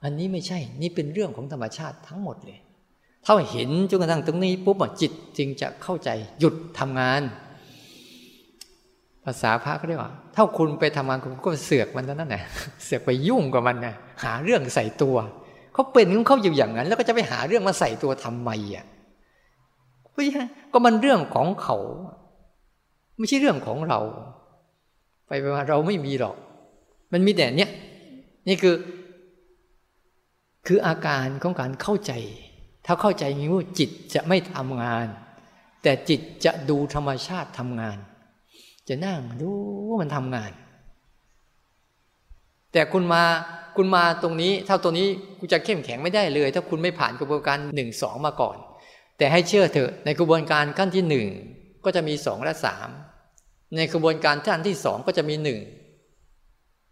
[0.04, 2.58] อันนี้ไม่ใช่ นี่เป็นเรื่องของธรรมชาติทั้งหมดเลย
[3.24, 7.22] ถ้าเห็นจนกระทั่งตรงนี้ปุ๊บจิตจึงจะเข้าใจหยุดทำงาน
[9.24, 12.44] ภาษาพระก็เรียกว่า ถ้าคุณไปทำงานคุณก็เสือกมันนั่นแหละ
[12.84, 15.16] เสือกไปยุ่งกับมันนะหาเรื่องใส่ตัว
[15.74, 18.86] เขาเป็นของเขาอยู่อย่างนั้น แล้วก็จะไปหาเรื่องมาใส่ตัวทำไมอะ
[20.72, 21.76] ก็มันเรื่องของเขา
[23.18, 24.00] ไม่ใช่เรื่องของเรา
[25.26, 26.36] ไปไปมาเราไม่มีหรอก
[27.12, 27.70] มันมีแต่เนี้ย
[28.48, 28.76] นี่คือ
[30.66, 32.12] คืออาการของการเข้าใจ
[32.86, 35.06] ถ้าเข้าใจงี้ว่าจิตจะไม่ทำงาน
[35.82, 37.98] แต่จิตจะดูธรรมชาติทำงาน
[38.88, 39.50] จะนั่งดู
[39.88, 40.52] ว่ามันทำงาน
[42.72, 43.22] แต่คุณมา
[43.76, 45.06] คุณมาตรงนี้เท่าตัวนี้
[45.38, 48.56] กูจะเข้มแข็งไม่ได้เลย ถ้าคุณไม่ผ่านกระบวนการหนึ่งสองมาก่อน
[49.18, 51.26] แต่ให้เชื่อเถอะในกระบวนการขั้นที่หนึ่ง
[51.84, 52.88] ก็จะมีสองและสาม
[53.76, 55.58] ในกระบวนการขั้นที่สองก็จะมีหนึ่ง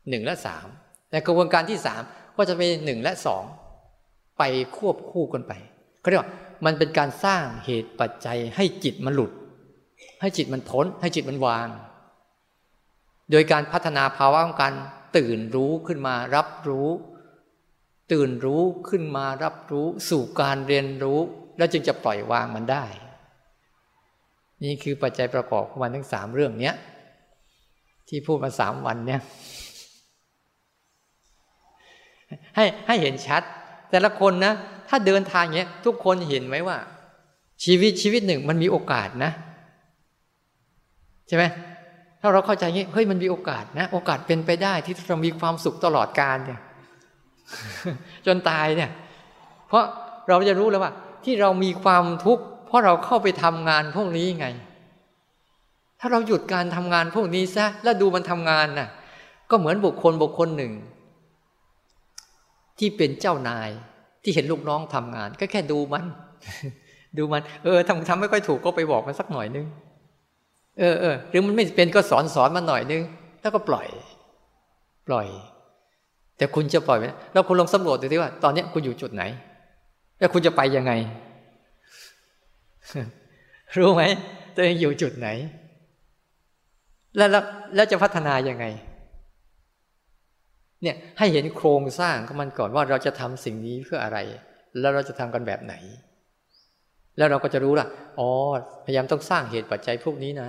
[0.09, 0.67] หนึ่งและสาม
[1.13, 2.03] ในกระบวนการที่สาม
[2.37, 3.45] ก็จะมีหนึ่งและสอง
[4.39, 4.43] ไป
[4.77, 5.53] ควบคู่กันไป
[6.01, 6.31] เขาเรียกว่า
[6.65, 9.33] มันเป็นการสร้างเหตุปัจจัยให้จิตมันหลุด
[10.21, 11.69] ให้จิตมันพ้น ให้จิตมันวาง
[13.31, 14.75] โดยการพัฒนาภาวะของการ
[15.17, 16.89] ตื่นรู้ขึ้นมารับรู้
[18.13, 21.19] ตื่นรู้ขึ้นมารับรู้ สู่การเรียนรู้
[21.59, 22.85] แล้วจึงจะปล่อยวางมันได้
[24.65, 26.75] นี่คือปัจจัยประกอบของมันทั้งสามเรื่องเนี้ย
[28.09, 29.21] ที่พูดมาสามวันเนี่ย
[32.57, 33.43] ให้ให้เห็นชัด
[33.91, 34.53] แต่ละคนนะ
[34.89, 36.79] ถ้าเดินทางเนี้ย ทุกคนเห็นไหมว่า
[37.65, 39.31] ชีวิตชีวิตหนึ่งมันมีโอกาสนะ
[41.29, 41.45] ใช่ไหม
[42.23, 46.61] ถ้าเราเข้าใจงี้เฮ้ยมันมีโอกาสนะ โอกาสเป็นไปได้ที่เรามีความสุขตลอดกาลเนี่ย
[48.27, 48.91] จนตายเนี่ย
[49.69, 49.85] เพราะ
[50.29, 50.93] เราจะรู้แล้วว่า
[51.25, 54.47] ที่เรามีความทุกข์เพราะเราเข้าไปทำงานพวกนี้ไง
[56.01, 58.89] ถ้าเราหยุดการทำงานพวกนี้ซะแล้วดูมันทำงานน่ะ
[59.51, 60.73] ก็เหมือนบุคคลบุคคลหนึ่ง
[62.79, 63.71] ที่เป็นเจ้านาย
[64.23, 66.07] ที่เห็นลูกน้องทำงาน ก็แค่ดูมัน
[67.19, 69.67] ดูมัน เออทำทำไม่ค่อยถูกก็ไปบอกมันสักหน่อยนึง
[70.79, 73.03] เออเออหรือมันไม่เป็นก็สอนสอนมันหน่อยนึง
[73.41, 73.89] แล้วก็ปล่อย
[75.09, 75.27] ปล่อย
[76.37, 79.23] แต่คุณจะปล่อยไหมแล้วคุณลองสำรวจดูสิว่า ตอนนี้คุณอยู่จุดไหน
[80.19, 80.93] แล้วคุณจะไปยังไง
[83.79, 84.03] รู้ไหม
[84.55, 85.29] ตัวเองอยู่จุดไหน
[87.17, 87.29] แล้ว
[87.75, 88.65] แล้วจะพัฒนายังไง
[90.83, 94.19] เนี่ย ให้เห็นโครงสร้างของมันก่อนว่าเราจะทำสิ่งนี้เพื่ออะไร
[94.81, 95.75] แล้วเราจะทำกันแบบไหน
[97.17, 97.87] แล้วเราก็จะรู้ล่ะ
[98.19, 98.29] อ๋อ
[98.85, 100.49] พยายามต้องสร้างเหตุปัจจัยพวกนี้นะ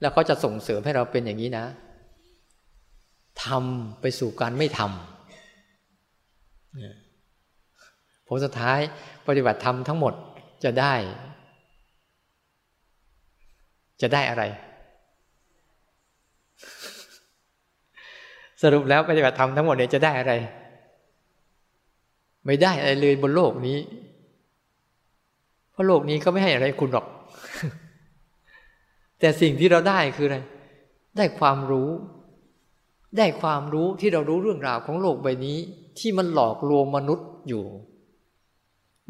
[0.00, 1.64] แล้วเขาจะส่งเสริมให้เราเป็นอย่างนี้นะ
[3.44, 4.90] ทำไปสู่การไม่ทำ
[8.28, 8.80] ผลสุดท้าย
[9.28, 10.14] ปฏิบัติธรรมทั้งหมด
[10.64, 10.94] จะได้
[14.02, 14.44] จะได้อะไร
[18.62, 20.32] สรุปแล้วปฏิบัติธรรมทั้งหมดเนี่ยจะได้อะไร
[22.46, 23.78] ไม่ได้อะไรเลยบนโลกนี้
[25.76, 27.06] เพราะโลกนี้ก็ไม่ให้อะไรคุณหรอก
[29.20, 30.38] แต่สิ่งที่เราได้คืออะไร
[31.16, 31.90] ได้ความรู้
[33.18, 35.58] ได้ความรู้ที่เรารู้เรื่องราวของโลกใบนี้
[35.98, 37.64] ที่มันหลอกลวงมนุษย์อยู่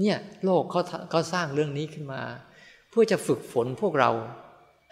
[0.00, 2.20] เนี่ยโลกเขาเขาสร้างเรื่องนี้ขึ้นมา
[2.90, 4.10] เพื่อจะฝึกฝนพวกเรา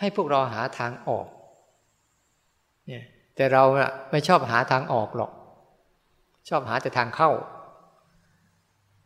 [0.00, 1.26] ให้พวกเราหาทางออก
[2.86, 3.04] เนี่ย
[3.36, 3.62] แต่เรา
[4.10, 5.30] ไม่ชอบหาทางออกหรอก
[6.48, 7.30] ชอบหาแต่ทางเข้า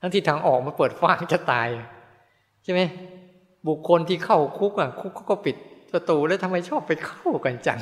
[0.00, 1.68] ทั้งที่ทางออกมาเปิดฟ้างจะตาย
[2.70, 2.83] ช่ไหม
[3.68, 5.57] บุคคลที่เข้าคุกอะคุกก็ปิด
[5.92, 7.78] ประตูแล้วทำไมชอบไปเข้ากันจัง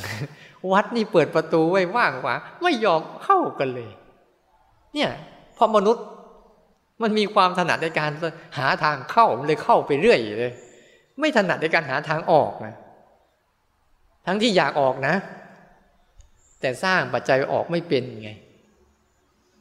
[0.72, 3.90] วัดนี่เปิดประตูไว้ว่างกว่า ไม่ยอมเข้ากันเลย
[4.94, 5.10] เนี่ย
[5.54, 6.04] เพราะมนุษย์
[7.02, 8.10] มันมีความถนัดในการ
[8.58, 10.52] หาทางเข้ามันเลยเข้าไปเรื่อยเลย
[11.20, 12.74] ไม่ถนัดในการหาทางออกนะ
[14.26, 15.14] ทั้งที่อยากออกนะ
[16.60, 18.30] แต่สร้างปัจจัยออกไม่เป็นไง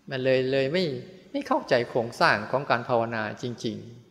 [0.10, 0.84] มันเลยเลยไม่
[1.32, 4.05] ไม่เข้าใจโครงสร้างของการภาวนาจริง ๆ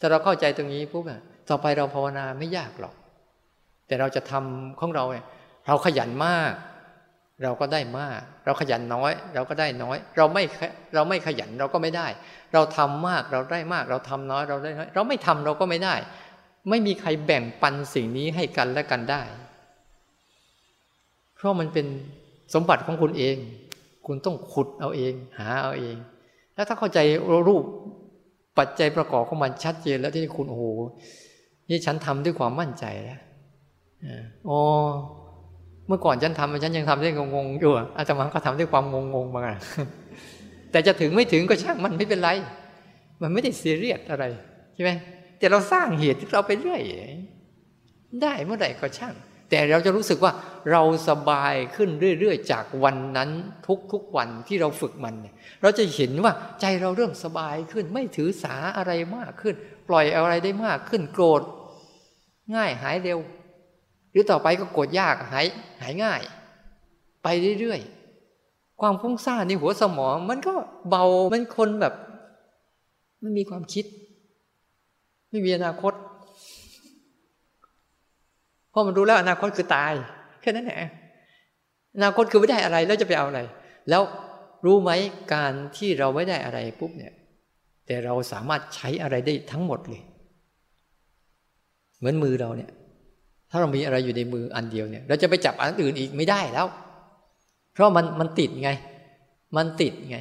[0.00, 2.94] แต่เราเข้าใจตรงนี้ปุ๊บอะต่อไปเราภาวนาไม่ยากหรอก
[3.86, 5.26] แต่เราจะทำของเราเนี่ย
[5.66, 6.52] เราขยันมาก
[7.42, 10.42] เราก็ได้มาก เราขยันน้อย เราก็ได้น้อย เราไม่
[10.94, 12.06] เราไม่ขยันเราก็ไม่ได้
[12.52, 15.94] เราทำมากเราได้มาก เราทำน้อยเราได้น้อย เราไม่ทำเราก็ไม่ได้
[16.68, 19.22] ไม่มีใครแบ่งปันสิ่งนี้ให้กันและกันได้
[21.36, 21.86] เพราะมันเป็น
[22.54, 23.36] สมบัติของคุณเอง
[24.06, 25.96] คุณต้องขุดเอาเอง หาเอาเอง
[26.54, 26.98] แล้วถ้าเข้าใจ
[27.48, 27.64] รูป
[28.58, 30.64] ปัจจัยประกอบของมันชัดเจนแล้วที่คุณโอ้โห
[31.68, 33.20] นี่ฉันทำด้วยความมั่นใจแล้ว
[34.48, 34.60] อ๋อ
[35.86, 38.84] เมื่อก่อนฉันทำฉันยังทำได้งงๆอยู่อาตมาก็ทำด้วยความ
[39.14, 39.58] งงๆมาง
[40.70, 42.30] แต่จะถึงไม่ถึงก็ช่างมันไม่เป็นไร
[43.22, 44.24] มันไม่ได้เสียเรียดอะไร
[44.74, 44.90] ใช่ไหม
[45.38, 46.82] แต่เราสร้างเหตุที่เราไปเรื่อย
[48.22, 49.14] ได้เมื่อไหร่ก็ช่าง
[49.50, 50.32] แต่เราจะรู้สึกว่า
[50.70, 53.30] เราสบายขึ้นเรื่อยๆ จากวันนั้น
[53.92, 59.54] ทุกๆวันที่เราฝึกมันเนี่ยเราจะเห็นว่าใจเราเริ่มสบายขึ้น ไม่ถือสาอะไรมากขึ้น
[59.88, 61.42] ปล่อยอะไรได้มากขึ้นโกรธ
[62.54, 63.18] ง่ายหายเร็ว
[64.10, 65.46] หรือต่อไปก็โกดยากหาย
[65.80, 66.20] หายง่าย
[67.22, 67.28] ไป
[67.60, 70.54] เรื่อยๆ ความฟุ้งซ่านในหัวสมอง มันก็
[70.88, 71.94] เบามันคนแบบ
[73.20, 73.84] ไม่มีความคิด
[75.30, 75.92] ไม่มีอนาคต
[78.70, 79.92] เพราะมันรู้แล้วอนาคตคือตาย
[80.40, 80.78] แค่นั้นแหละ
[81.96, 83.40] อนาคตคือไม่ได้อะไรแล้วจะไปเอาอะไร
[83.90, 84.02] แล้ว
[84.64, 84.90] รู้ไหม
[85.34, 87.12] การที่เราไม่ได้อะไรปุ๊บเนี่ย
[87.86, 90.02] แต่เราสามารถใช้อะไรได้ทั้งหมดเลย
[91.98, 92.70] เหมือนมือเราเนี่ย
[93.50, 96.66] ถ้าเรามีอะไรอยู่ในมืออันเดียวเนี่ย เราจะไปจับอันอื่นอีกไม่ได้แล้ว
[97.74, 98.70] เพราะมันมันติดไง
[99.56, 100.18] มันติดไง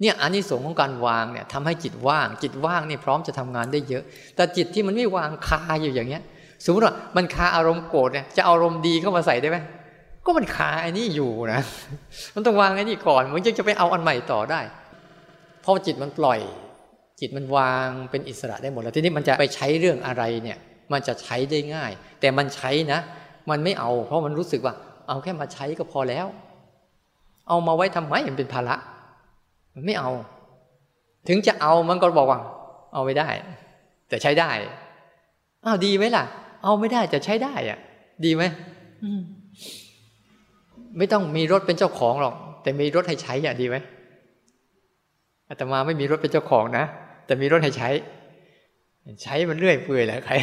[0.00, 4.04] เนี่ยอันนี้สงของการวางเนี่ยทำให้จิตว่าง จิตว่างนี่พร้อมจะทำงานได้เยอะ
[4.36, 6.22] แต่จิตที่มันไม่วางคาอยู่อย่างเงี้ย
[6.64, 9.58] สมมติว่ามันคาอารมณ์โกรธเนี่ยจะอารมณ์ดีเข้ามาใส่ได้ไหม
[10.24, 11.62] ก็มันคาไอ้นี่อยู่นะ
[12.34, 14.60] มันต้องวางไอ้นี่ก่อนมันจึงจะไปเอาอันใหม่ต่อได้
[15.64, 16.40] พอจิตมันปล่อย
[17.20, 20.58] จิตมันวางเป็นอิสระได้หมดแล้วทีนี้มันจะไปใช้เรื่องอะไรเนี่ย
[20.92, 23.00] มันจะใช้ได้ง่าย แต่มันใช้นะ
[23.50, 24.74] มันไม่เอา เพราะมันรู้สึกว่า
[25.08, 26.26] เอาแค่มาใช้ก็พอแล้ว
[27.48, 28.76] เอามาไว้ทำไมมันเป็นภาระ
[29.74, 30.10] มันไม่เอา
[31.28, 32.40] ถึงจะเอามันก็บอกว่า
[32.92, 33.28] เอาไม่ได้
[34.08, 34.50] แต่ใช้ได้
[35.64, 36.24] อ้าวดีไหมล่ะ
[36.62, 37.78] เอาไม่ได้แต่ใช้ได้อะ
[38.24, 38.42] ดีไหม
[40.98, 43.76] ไม่ต้องมีรถเป็นเจ้าของหรอก แต่มีรถให้ใช้อะดีไหม
[45.48, 46.84] อาตมาไม่มีรถเป็นเจ้าของนะ
[47.26, 47.90] แต่มีรถให้ใช้
[49.22, 50.34] ใช้มันเรื่อยเปื่อยแหละใคร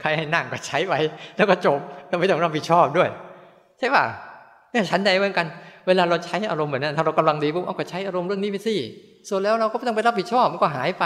[0.00, 1.00] ใครให้นั่งก็ใช้ไว้
[1.36, 3.08] แล้วก็จบแล้วไม่ต้องรับผิดชอบด้วย
[3.78, 4.04] ใช่ป่ะ
[4.70, 5.46] เนี่ยฉันใดเหมือนกัน
[5.86, 8.74] เวลาเราใช้อารมณ์แบบนั้นถ้าเรากำลังดีปุ๊บเอาก็ใช้อารมณ์เรื่องนี้ไปสิ
[9.28, 11.04] ส่วนแล้วเราก็ไม่ต้องไปรับผิดชอบมันก็หายไป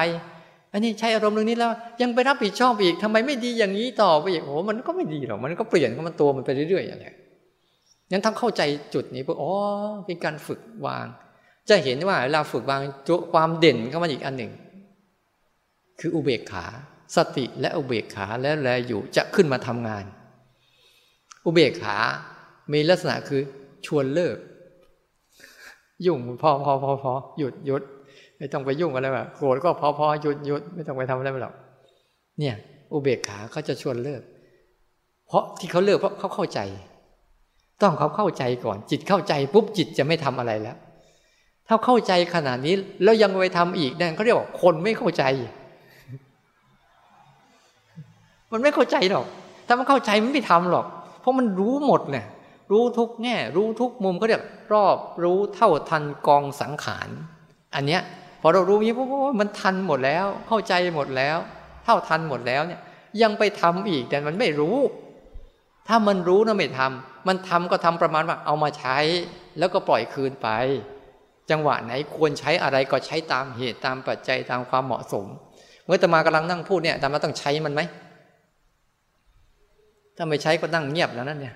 [0.72, 7.12] อันนี้ใช้อารมณ์เรื่องนี้แล้ว ยังไปรับผิดชอบอีกทำไมไม่ดีอย่างนี้ต่อไปอีกโอ้มันก็ไม่ดีหรอกมันก็เปลี่ยนก็มันตัวมันไปเรื่อยๆอย่างนี้
[8.10, 8.62] งั้นต้งเข้าใจ
[8.94, 9.52] จุดนี้ปุ๊บอ๋อ
[10.06, 11.06] เป็นการฝึกวาง
[11.68, 14.52] จะเห็นว่าเวลาฝึกวางจุความเด่นเข้ามาอีกอันหนึ่ง
[16.00, 16.64] คืออุเบกขา
[17.16, 20.04] สติและอุเบกขาและแลอยู่จะขึ้นมาทำงาน
[21.44, 21.96] อุเบกขา
[22.72, 23.42] มีลักษณะคือ
[23.86, 24.36] ชวนเลิก
[26.06, 27.82] ยุ่งพอพอพอพอหยุดหยุด
[28.38, 31.54] ไม่ต้องไปยุ่งอะไรแบบโกรธก็พอพอหยุดหยุดไม่ต้องไปทำอะไรหรอก
[32.38, 32.56] เนี่ย
[32.92, 34.22] อุเบกขาเขาจะชวนเลิก
[35.26, 36.60] เพราะที่เขาเลิกเพราะเขาเข้าใจ
[37.82, 40.76] ต้องเขาเข้าใจก่อน จิตเข้าใจปุ๊บจิตจะไม่ทำอะไรแล้ว
[41.68, 45.24] ถ้าเข้าใจขนาดนี้ แล้วยังไปทำอีกนั่นเขาเรียกว่าคนไม่เข้าใจ
[48.52, 49.26] มันไม่เข้าใจหรอก
[49.66, 50.86] ถ้ามันเข้าใจมันไม่ทำหรอก
[51.20, 52.26] เพราะมันรู้หมดเนี่ย
[52.72, 57.08] รู้ทุกแง่ รู้ทุกมุมก็เรียกรอบรู้เท่าทันกองสังขาร
[57.74, 58.02] อันเนี้ย
[58.40, 59.08] พอเรารู้นี้ปุ๊บ
[59.40, 61.38] มันทันหมดแล้ว เข้าใจหมดแล้ว
[61.84, 62.80] เท่าทันหมดแล้วเนี่ย
[63.22, 64.76] ยังไปทำอีกแต่มันไม่รู้
[65.88, 68.98] ถ้ามันรู้นะไม่ทำมันทำก็ทำประมาณว่าเอามาใช้
[69.58, 70.48] แล้วก็ปล่อยคืนไป
[71.50, 75.26] จังหวะไหนควรใช้อะไรก็ใช้ตามเหตุตามปัจจัยตามความเหมาะสม
[75.84, 77.80] เมื่อตมากำลังนั่งพูดเนี่ยตมาต้องใช้มันไหม
[80.16, 81.54] ถ้าไม่ใช้ก็นั่งเงียบแล้วนั่นเนี่ย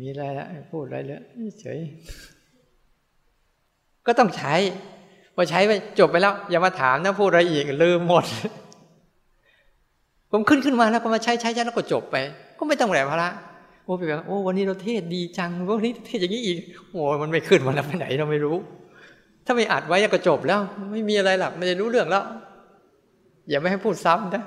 [0.00, 1.20] มีอะไรละพูดอะไรเลย
[1.60, 1.78] เฉย
[4.06, 4.54] ก็ต้องใช้
[5.40, 8.24] พอใช้ไปจบไปแล้ว อย่ามาถามนะพูดอะไรอีกลืมหมด
[10.30, 12.16] ผมขึ้นขึ้นมาแล้วก็มาใช้ใช้ใช้แล้วก็จบไป
[12.58, 13.28] ก็ไม่ต้องแหลภาระ
[13.84, 16.58] โอ้ไปแบบโอ้วันนี้เราเทศดีจังวันนี้เทศอย่างนี้อีก
[16.90, 18.56] โอ้มันไม่ขึ้นมาแล้วไปไหนเราไม่รู้
[19.46, 20.60] ถ้าไม่อัดไว้ก็จบแล้ว
[20.92, 22.22] ไม่มีอะไรหรอกไม่ได้รู้เรื่องแล้ว
[23.48, 24.44] อย่าไม่ให้พูดซ้ำนะ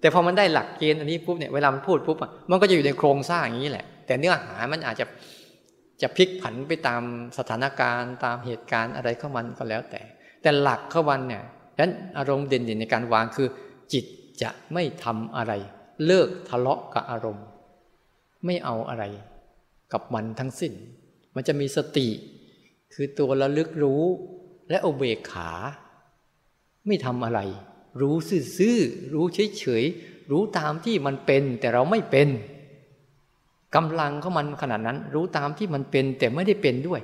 [0.00, 2.16] แต่พอมันได้หลักเกณฑ์อันนี้ปุ๊บเนี่ยเวลามันพูดปุ๊บ
[2.50, 5.04] มันก็จะอยู่ในโครงสร้างอย่างนี้แหละ แต่เนื้อหามันอาจจะ
[6.02, 7.02] จะพลิกผันไปตาม
[7.38, 10.02] สถานการณ์ตามเหตุการณ์อะไรเข้ามันก็แล้วแต่
[10.42, 11.44] แต่หลักเข้ามันเนี่ย
[11.76, 13.48] ดังนั้นอารมณ์เด่นๆในการวางคือ
[13.92, 14.04] จิต
[14.42, 15.52] จะไม่ทำอะไร
[16.06, 17.46] เลิกทะเลาะกับอารมณ์
[18.44, 19.04] ไม่เอาอะไร
[19.92, 20.72] กับมันทั้งสิ้น
[21.34, 22.08] มันจะมีสติ
[22.94, 24.02] คือตัวระลึกรู้
[24.70, 25.50] และอเบกขา
[26.86, 27.40] ไม่ทำอะไร
[28.00, 28.14] รู้
[28.58, 29.24] ซื่อๆรู้
[29.58, 32.28] เฉยๆรู้ตามที่มันเป็นแต่เราไม่เป็น
[33.74, 37.00] กำลังของมันขนาดนั้น รู้ตามที่มันเป็นแต่ไม่ได้เป็นด้วย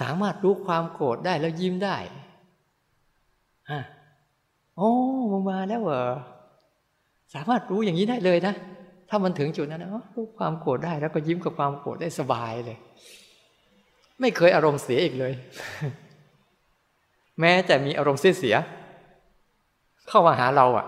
[0.00, 1.96] สามารถรู้ความโกรธได้แล้วยิ้มได้
[3.70, 3.82] ฮะ
[4.76, 4.90] โอ้
[5.48, 6.04] มาแล้วเหรอ
[7.34, 8.54] สามารถรู้อย่างนี้ได้เลยนะ
[9.08, 12.78] ถ้ามันถึงจุดนั้นนะรู้ความโกรธได้แล้วก็ยิ้มกับความโกรธได้สบายเลย
[14.20, 15.32] ไม่เคยอารมณ์เสียอีกเลย
[17.40, 18.56] แม้แต่มีอารมณ์เสียเสีย
[20.08, 20.86] เข้ามาหาเราอะ่ะ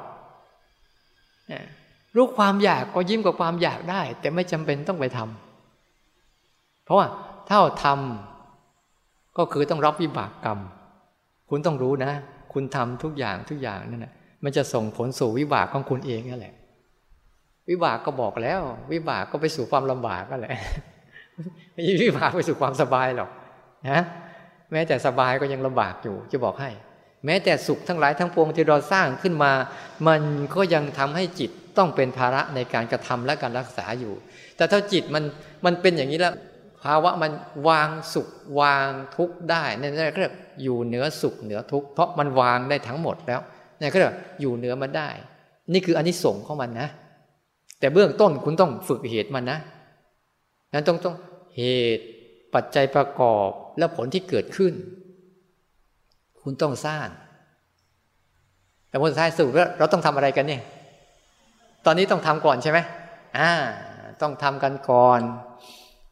[2.16, 7.06] รู้ความอยากก็ยิ้มกับความอยากได้ แต่ไม่จำเป็นต้องไปทำเพราะว่า
[7.48, 10.58] ถ้าทำก็คือต้องรับวิบากกรรม
[11.50, 12.12] คุณต้องรู้นะ
[12.52, 14.12] คุณทำทุกอย่างทุกอย่างนั่นแหละ
[14.44, 16.54] มันจะส่งผลสู่วิบากของคุณเองนั่นแหละ
[17.68, 18.60] วิบากก็บอกแล้ว
[18.92, 20.54] วิบากก็ไปสู่ความลำบากก็แหละ
[21.72, 23.30] ไม่ใช่วิบากไปสู่ความสบายหรอก
[23.90, 24.00] นะ
[24.72, 26.70] แม้แต่สบายก็ยังลำบากอยู่ จะบอกให้
[27.24, 29.52] แม้แต่สุขทั้งหลายทั้งปวงที่เราสร้างขึ้นมา
[30.06, 30.20] มัน
[30.54, 34.14] ก็ยังทำให้จิต ต้องเป็นภาระในการกระทำและการรักษาอยู่
[34.56, 35.24] แต่ถ้าจิตมัน
[35.64, 36.34] มันเป็นอย่างนี้แล้ว
[36.82, 37.32] ภาวะมัน
[37.68, 38.28] วางสุข
[38.60, 40.32] วางทุกข์ได้นั่นเรียก
[40.62, 43.40] อยู่เหนือสุขเหนือทุกข์เพราะมันวางได้ทั้งหมดแล้ว
[43.80, 45.08] นี่ก็เรียกอยู่เหนือมันได้
[45.72, 46.88] นี่คืออันนี้ส่งของมันนะ
[47.78, 49.58] แต่เบื้องต้นคุณต้องฝึกเหตุมันนะ
[50.72, 51.16] นั้นต้องต้อง
[51.56, 51.62] เห
[51.96, 52.04] ตุ
[52.54, 54.72] ปัจจัยประกอบและผลที่เกิดขึ้น
[56.42, 57.06] คุณต้องสร้าง
[58.88, 60.62] แต่ผลท้ายสุดแล้วเราต้องทำอะไรกันเนี่ย
[61.86, 62.78] ตอนนี้ต้องทำก่อนใช่ไหม
[63.38, 63.50] อ่า
[64.22, 65.20] ต้องทำกันก่อน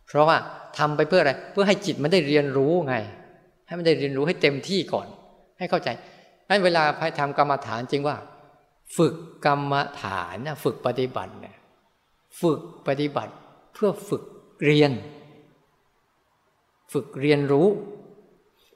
[0.06, 0.36] เพราะว่า
[0.78, 2.94] ทำไปเพื่ออะไร เพื่อให้จิตมันได้เรียนรู้ไง
[3.66, 5.06] ให้มันได้เรียนรู้ให้เต็มที่ก่อน
[5.58, 5.88] ให้เข้าใจ
[6.48, 8.16] ให้นเวลาพายทำกรรมฐานจริงว่า
[8.96, 9.14] ฝึก
[9.46, 11.56] กรรมฐานนะฝึกปฏิบัติเนี่ย
[12.40, 13.32] ฝึกปฏิบัติ
[13.74, 14.22] เพื่อฝึก
[14.64, 14.92] เรียน
[16.92, 17.68] ฝึกเรียนรู้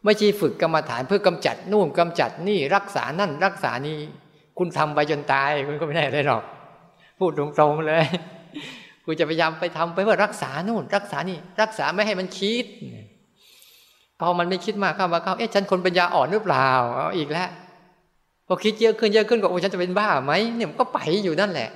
[0.04, 3.96] ไม่ใช่ฝึกกรรมฐานเพื่อกำจัดนู่นกำจัดนี่รักษานั่นรักษานี่
[4.58, 6.44] คุณทำไปจนตายคุณก็ไม่ได้อะไรหรอก
[7.18, 8.04] พูดตรงๆเลย
[9.04, 12.64] กูจะพยายามไปทำไปเพื่อรักษานู่น รักษานี่ รักษาไม่ให้มันคิด
[14.20, 17.48] พอมันไม่คิดมากเข้ามาเข้าเอ๊ะฉันคนปัญญาอ่อนหรือเปล่าเอาอีกแล้ว
[18.46, 21.68] พอคิดเยอะขึ้นเยอะขึ้นก็โอ้ฉันจะเป็นบ้าไหมเนี่ยมันก็ไปอยู่นั่นแหละ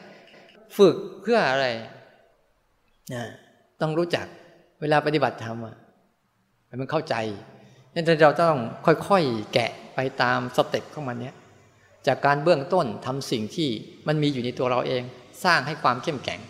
[0.76, 1.66] ฝึกเพื่ออะไร
[3.12, 3.24] นะ
[3.80, 4.26] ต้องรู้จัก
[4.80, 5.76] เวลาปฏิบัติธรรมอะ
[6.80, 7.14] มันเข้าใจ
[7.94, 8.56] นั่นเราต้อง
[9.08, 11.34] ค่อยๆแกะไปตาม step ของมันเนี้ย
[12.06, 13.68] จากการเบื้องต้นทำสิ่งที่
[14.08, 15.02] มันมีอยู่ในตัวเราเอง
[15.44, 16.40] สร้างให้ความเข้มแข็ง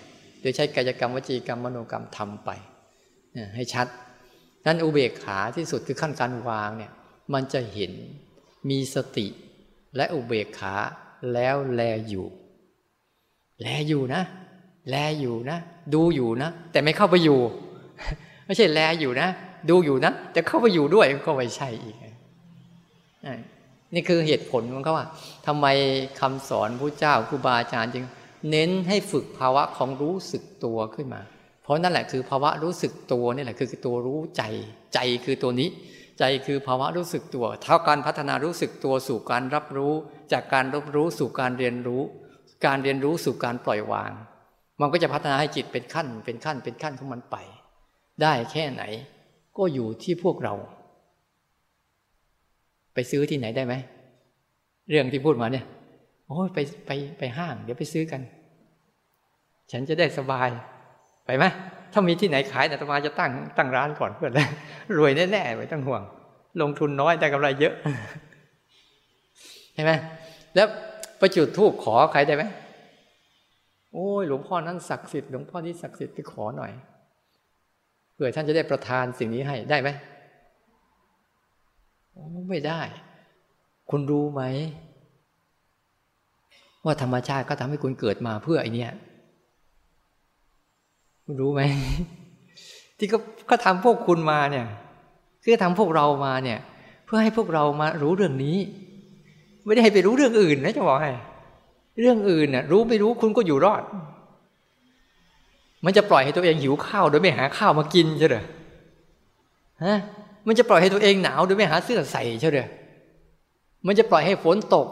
[0.40, 2.50] โดยใช้กายกรรมวจีกรรมมโนกรรมทำไป
[3.54, 3.86] ให้ชัด
[4.66, 6.92] นั้นอุเบกขาที่สุดคือขั้นการวางเนี่ย
[7.34, 7.92] มันจะเห็น
[8.68, 9.26] มีสติ
[9.96, 10.74] และอุเบกขา
[11.32, 12.26] แล้วแลอยู่
[13.62, 14.22] แลอยู่นะ
[14.88, 15.58] แลอยู่นะ
[15.94, 17.40] ดูอยู่นะ แต่ไม่เข้าไปอยู่
[18.46, 19.28] ไม่ใช่แลอยู่นะ
[19.70, 21.96] ดูอยู่นะจะเข้าไปอยู่ด้วยก็ไม่ใช่อีก
[23.94, 25.06] นี่คือเหตุผลของเขาว่า
[25.46, 25.66] ทำไม
[26.20, 28.04] คำสอนพระเจ้าครูบาอาจารย์จึง
[28.50, 31.20] เน้นให้ฝึกภาวะของรู้สึกตัวขึ้นมา
[31.62, 34.42] เพราะนั่นแหละคือภาวะรู้สึกตัวนี่แหละคือตัวรู้ใจ
[34.94, 35.68] ใจคือตัวนี้
[36.18, 39.94] ใจคือภาวะรู้สึกตัว เท่าการพัฒนารู้สึกตัวสู่การรับรู้
[40.32, 42.02] จากการรับรู้สู่การเรียนรู้
[42.66, 44.12] การเรียนรู้สู่การปล่อยวาง
[44.80, 47.36] มันก็จะพัฒนาให้จิตเป็นขั้น เป็นขั้น เป็นขั้นของมันไป
[48.22, 48.82] ได้แค่ไหน
[49.56, 50.54] ก็อยู่ที่พวกเรา
[52.94, 53.74] ไปซื้อที่ไหนได้ไหม
[54.90, 55.66] เรื่องที่พูดมาเนี่ย
[56.28, 58.20] โอ้ยไปไปไปห้าง เดี๋ยวไปซื้อกัน
[59.72, 60.48] ฉันจะได้สบาย
[61.26, 61.44] ไปไหม
[61.92, 64.48] ถ้ามีที่ไหนขายอาตมาจะตั้งตั้งร้านก่อนเพื่อนเลย
[64.96, 66.02] รวยแน่ๆไม่ต้องห่วง
[66.60, 67.74] ลงทุนน้อยแต่กำไรเยอะ
[69.74, 69.92] เห็นไหม
[70.54, 70.68] แล้ว
[71.18, 72.44] ไปจุดทูบขอใครได้ไหม
[73.92, 76.72] โอ้ยหลวงพ่อนั้นศักดิ์สิทธิ์หลวงพ่อที่ศักดิ์สิทธิ์ไปขอหน่อย
[78.14, 79.88] เผื่อท่านจะได้ประทานสิ่งนี้ให้ได้ไหม
[82.50, 82.80] ไม่ได้
[83.90, 84.42] คุณรู้ไหม
[86.88, 88.90] ว่าธรรมชาติก็ทำให้คุณเกิดมาเพื่อไอเนี้ย
[91.24, 91.60] คุณรู้ไหม
[92.98, 93.18] ที่ก็
[93.50, 94.66] ก็ทำพวกคุณมาเนี่ย
[95.42, 96.58] คือทำพวกเรามาเนี่ย
[97.06, 98.56] เพื่อให้พวกเรามารู้เรื่องนี้
[99.64, 101.12] ไม่ได้ให้ไปรู้เรื่องอื่นนะจะบอกให้
[102.00, 103.82] เรื่องอื่นน่ะ รู้ไม่รู้คุณก็อยู่รอด
[105.84, 108.36] มันจะปล่อยให้ตัวเองหิวข้าวโดยไม่หาข้าวมากินใช่ไหม
[109.84, 109.98] ฮะ
[110.46, 112.58] มันจะปล่อยให้ตัวเองหนาวโดยไม่หาเสื้อใส่ใช่ไหม
[113.86, 114.86] มันจะปล่อยให้ฝนตก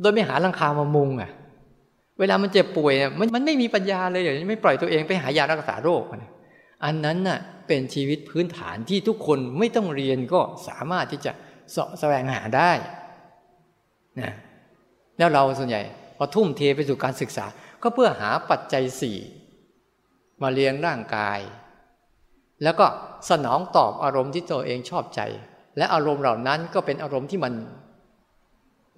[0.00, 1.30] โดยไม่หาลังคามามุงอะ
[2.18, 6.02] เวลามันเจ็บป่วยมันมันไม่มีปัญญาเลยอย่างไม่ปล่อยตัวเองไปหายารักษาโรค
[6.84, 11.32] อันนั้นน่ะเป็นชีวิตพื้นฐานที่ทุกคนไม่ต้องเรียนก็สามารถที่จะ
[11.74, 12.72] สาะแสวงหาได้
[14.20, 14.32] นะ
[15.18, 15.82] แล้วเราส่วนใหญ่
[16.16, 17.46] พอทุ่มเทไปสู่การศึกษา
[17.82, 19.18] ก็เพื่อหาปัจจัยสี่
[20.42, 21.40] มาเลี้ยงร่างกาย
[22.62, 22.86] แล้วก็
[23.30, 25.20] สนองตอบอารมณ์ที่ตัวเองชอบใจ
[25.76, 27.52] และอารมณ์เหล่านั้นก็เป็นอารมณ์ที่มัน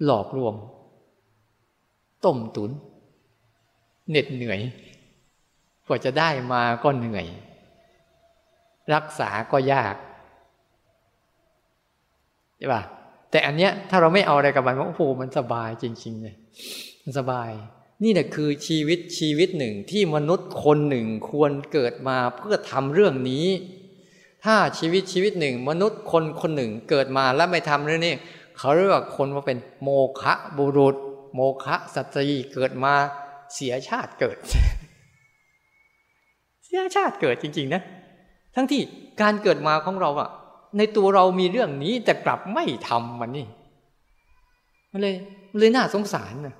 [0.05, 0.53] หลอกลวง
[2.25, 2.71] ต้มตุน
[4.09, 4.59] เหน็ดเหนื่อย
[5.87, 7.25] กว่าจะได้มาก็เหนื่อย
[8.93, 9.95] รักษาก็ยาก
[12.57, 12.81] ใช่ป่ะ
[13.31, 16.35] แต่อันเนี้ยถ้าเราไม่เอาอะไรกับมันว่าโอ้โหมันสบายจริงๆเลย
[17.03, 17.51] มันสบาย
[18.03, 23.45] นี่แหละคือชีวิตชีวิตหนึ่งที่มนุษย์คนหนึ่งควรเกิดมาเพื่อทำเรื่องนี้
[24.43, 28.13] ถ้าชีวิตชีวิตหนึ่ง มนุษย์คนคนหนึ่งเกิดมาแล้วไม่ทำเรื่องนี้
[28.57, 29.89] เขาเรียกว่าคนว่าเป็นโม
[30.21, 30.95] คะบุรุษ
[31.35, 32.93] โมคะสตรีเกิดมา
[33.53, 34.37] เสียชาติเกิด
[36.65, 37.81] เสียชาติเกิดจริง ๆ นะ
[38.55, 38.81] ทั้งที่
[39.21, 40.29] การเกิดมาของเราอะ
[40.77, 43.47] ในตัวเรามีเรื่องนี้แต่กลับไม่ทำมันนี่
[44.91, 45.15] มันเลย
[45.57, 46.55] เลยน่าสงสารนะ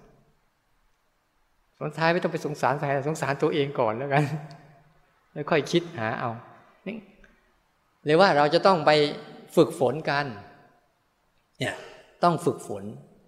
[1.79, 4.23] สงท้ายไม่ต้องไปสงสารใครสงสารตัวเองก่อนแล้วกัน
[5.33, 6.31] แล้วค่อยคิดหาเอา
[8.05, 8.91] หรือว่าเราจะต้องไป
[9.55, 10.25] ฝึกฝนกัน
[11.59, 11.75] เนี่ย
[12.23, 12.83] ต้องฝึกฝน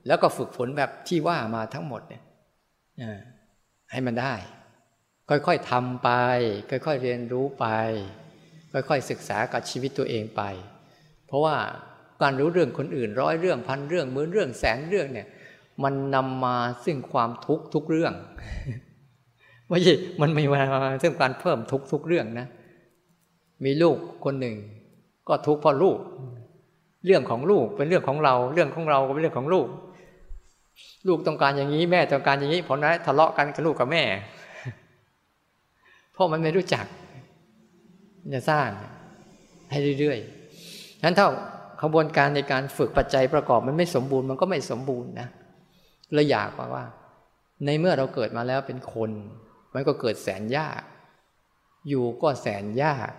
[0.08, 2.24] แล้วก็ฝึกฝนแบบที่ว่ามาทั้งหมดเนี่ย
[3.92, 4.36] ให้มันได้
[5.30, 6.10] ค่อยๆทำไป
[6.70, 7.66] ค่อยๆเรียนรู้ไป
[8.74, 10.42] ค่อยๆศึกษากับชีวิตตัวเองไป
[11.28, 11.56] เพราะว่า
[12.22, 15.28] การรู้เรื่องคนอื่นร้อยเรื่องพันเรื่องหมื่นเรื่องแสนเรื่องเนี่ย
[15.84, 18.14] มันนำมาซึ่งความทุกข์ทุกเรื่อง
[19.70, 20.64] ไม่ใช่มันไม่มา
[21.04, 22.48] ซึ่งการเพิ่มทุกทุกเรื่องนะ
[23.66, 24.56] มีลูกคนหนึ่ง
[25.28, 25.98] ก็ทุกข์เพราะลูก
[27.06, 29.68] เรื่องของลูกเป็นเรื่องของเรา เรื่องของเราก็เป็นเรื่องของลูก
[31.08, 34.04] ลูกต้องการอย่างนี้ แม่ต้องการอย่างนี้ผลนั้นทะเลาะกันกับลูกกับแม่
[36.14, 36.86] เพราะมันไม่รู้จัก
[38.34, 38.70] จะสร้าง
[39.72, 41.30] ให้เรื่อยๆฉะนั้นเท่า
[41.82, 45.28] ขบวนการในการฝึกปัจจัยประกอบมันไม่สมบูรณ์มันก็ไม่สมบูรณ์นะ
[46.14, 46.86] เลยอยากว่าว่า
[47.66, 49.12] ในเมื่อเราเกิดมาแล้วเป็นคน
[49.74, 50.82] มันก็เกิดแสนยาก
[51.90, 53.12] อยู่ก็แสนยาก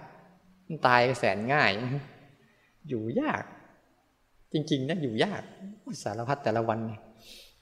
[0.87, 1.71] ตายแสนง่าย
[2.88, 3.42] อยู่ยาก
[4.52, 5.42] จริง ๆนะอยู่ยาก
[6.02, 6.79] สารพัดแต่ละวัน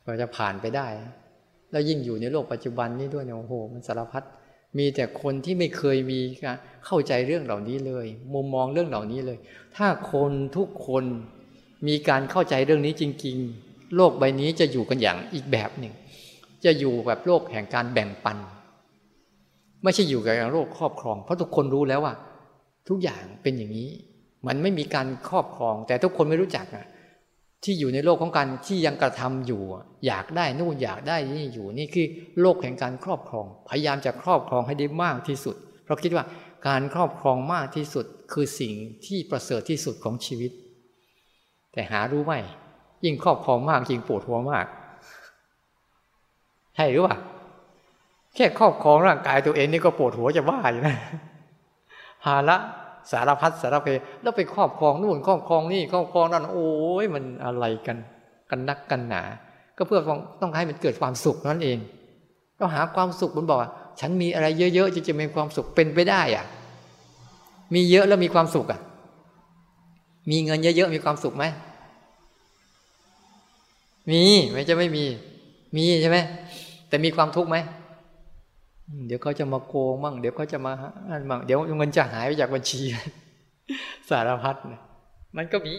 [0.07, 0.87] ก็จะผ่านไปได้
[1.71, 4.23] แล้วยิ่งอยู่ในโลกปัจจุบันนี้ด้วยเนี่ยโอ้โห มันสารพัด
[4.79, 9.39] มีแต่คนที่ไม่เคยมีการเข้าใจเรื่องเหล่านี้เลย มุมมองเรื่องเหล่านี้เลย
[9.77, 11.05] ถ้าคนทุกคน
[11.87, 13.37] มีการเข้าใจเรื่องนี้จริง
[13.67, 15.95] ๆ โลกใบนี้จะอยู่กันอย่างอีกแบบหนึ่ง
[16.65, 18.37] จะอยู่แบบโลกแห่งการแบ่งปัน
[19.83, 22.15] ไม่ใช่อยู่กับโลกครอบครอง เพราะทุกคนรู้แล้วว่า
[22.89, 23.89] ทุกอย่างเป็นอย่างนี้
[24.47, 26.87] มันไม่มีการครอบครอง แต่ทุกคนไม่รู้จักอะ
[27.67, 29.63] ที่อยู่ในโลกของการที่ยังกระทำอยู่
[30.07, 32.07] อยากได้นู่นอยากได้นี่อยู่นี่คือ
[32.41, 36.25] โลกแห่งการครอบครอง พยายามจะครอบครองให้ได้มากที่สุด เพราะคิดว่า
[36.69, 38.73] การครอบครองมากที่สุดคือสิ่ง
[39.07, 40.51] ที่ประเสริฐที่สุดของชีวิต
[41.73, 42.33] แต่หารู้ไหม
[43.05, 44.67] ยิ่งครอบครองมากยิ่งปวดหัวมาก
[46.77, 47.19] ใช่หรือเปล่า
[48.35, 50.97] แค่ครอบครองร่างกายตัวเองนี่ก็ปวดหัวจะบ้าอยู่นะ
[52.27, 52.57] หาละ
[53.13, 53.89] สารพัดสารเพ
[54.23, 56.71] แล้วไปครอบครองนู่นครอบครองนี่ครอบครองนั่นโอ้
[57.03, 57.97] ยมันอะไรกัน
[58.51, 59.23] กันนักกันหนา
[59.77, 60.01] ก็เพื่อ
[60.41, 61.79] ต้องให้มันเกิดความสุขนั่นเอง
[62.59, 63.61] เราหาความสุขมันบอก
[64.01, 66.45] ฉันมีอะไรเยอะๆจะจะมีความสุขเป็นไปได้อะ
[67.75, 68.81] มีเยอะแล้วมีความสุขอะ
[70.31, 71.45] มีเงินเยอะๆมีความสุขไหม
[74.11, 75.05] มีไม่จะไม่มี
[75.77, 76.19] มีใช่ไหม
[76.89, 77.57] แต่มีความทุกข์ไหม
[79.07, 80.73] เดี๋ยวเขาจะมาโกงมั่งเดี๋ยวเขาจะมา
[81.11, 82.81] อันมั่งเดี๋ยวเงินจะหายไปจากบัญชี
[84.11, 84.57] สารพัด
[85.37, 85.75] มันก็มี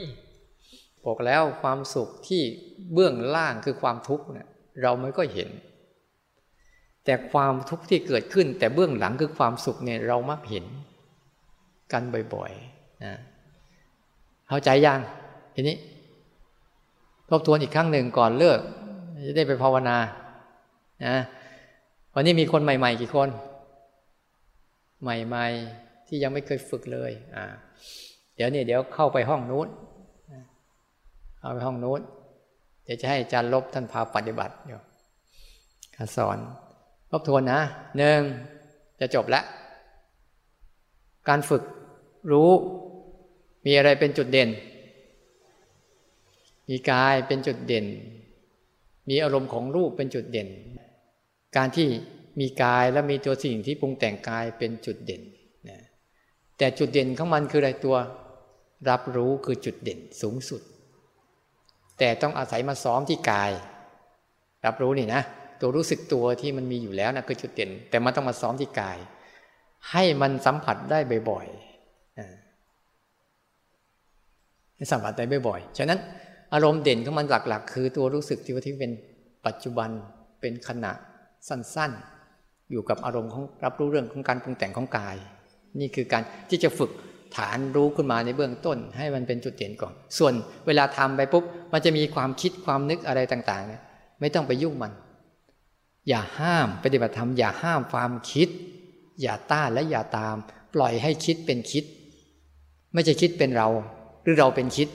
[1.06, 2.42] บอกแล้วความสุขที่
[2.94, 4.48] เบื้องล่างคือความทุกข์เนี่ย
[4.82, 5.50] เราไม่ก็เห็น
[7.06, 10.66] แต่ความทุกข์ที่เกิดขึ้น แต่เบื้องหลังคือความสุขเนี่ยเรามักเห็น
[11.92, 12.04] กัน
[12.34, 13.14] บ่อยๆนะ
[14.48, 15.00] เข้าใจยัง
[15.56, 15.76] ทีนี้
[17.30, 18.60] ทบทวนอีกครั้งหนึ่งก่อนเลิก
[19.28, 19.98] จะได้ไปภาวนา
[21.06, 21.16] นะ
[22.20, 23.30] วันนี้มีคนใหม่ ๆ กี่คน
[25.02, 25.46] ใหม่
[25.78, 27.46] ๆ ที่ยังไม่เคยฝึกเลย อ่า
[28.36, 29.68] เดี๋ยวนี้เดี๋ยวเข้าไปห้องนู้น
[31.40, 32.02] เข้าไปห้องนู้น
[32.84, 34.82] เดี๋ยวจะให้อาจารย์ลบท่านพาปฏิบัติเดี๋ยว
[35.96, 36.38] การสอน
[37.12, 37.60] ทบทวนนะ
[37.98, 38.20] หนึ่ง
[39.00, 39.46] จะจบแล้ว
[41.30, 41.64] การฝึก
[42.32, 42.52] รู้
[43.66, 44.50] มีอะไรเป็นจุดเด่น
[46.70, 47.86] มีกายเป็นจุดเด่น
[49.10, 50.50] มีอารมณ์ของรูปเป็นจุดเด่น
[51.56, 51.88] การที่
[52.40, 55.22] มีกายและมีตัวสิ่งที่ปรุงแต่งกายเป็นจุดเด่น
[55.70, 55.80] นะ
[56.58, 57.96] แต่จุดเด่นของมันคืออะไรตัว
[58.90, 60.62] รับรู้คือจุดเด่นสูงสุด
[62.00, 63.52] แต่ต้องอาศัยมาซ้อมที่กาย
[64.66, 65.22] รับรู้นี่นะ
[65.62, 68.98] ตัวรู้สึกตัวที่มันมีอยู่แล้วนะคือจุดเด่น แต่มันต้องมาซ้อมที่กาย
[69.92, 71.58] ให้มันสัมผัสได้บ่อยๆ
[74.76, 76.00] ให้สัมผัสได้บ่อยๆฉะนั้น
[76.54, 78.92] อารมณ์เด่นของมันหลักๆ คือตัวรู้สึกที่ว่าที่เป็น
[79.46, 79.90] ปัจจุบัน
[80.42, 80.92] เป็นขณะ
[81.48, 85.18] สั้นๆ อยู่กับอารมณ์ของรับรู้เรื่องของการปรุงแต่งของกาย
[85.80, 86.92] นี่คือการที่จะฝึก
[87.36, 90.34] ฐานรู้ขึ้นมาในเบื้องต้น ให้มันเป็นจุดเด่นก่อน ส่วน
[90.68, 93.82] เวลาทำไปปุ๊บมันจะมีความคิดความนึกอะไรต่างๆเนี่ย
[94.20, 94.92] ไม่ต้องไปยุ่งมัน
[96.10, 98.50] อย่าห้ามปฏิบัติธรรมอย่าห้ามความคิด
[99.22, 100.36] อย่าต้านและอย่าตาม
[100.74, 101.84] ปล่อยให้คิดเป็นคิด
[102.94, 103.68] ไม่ใช่คิดเป็นเรา
[104.24, 104.90] หรือเราเป็นคิด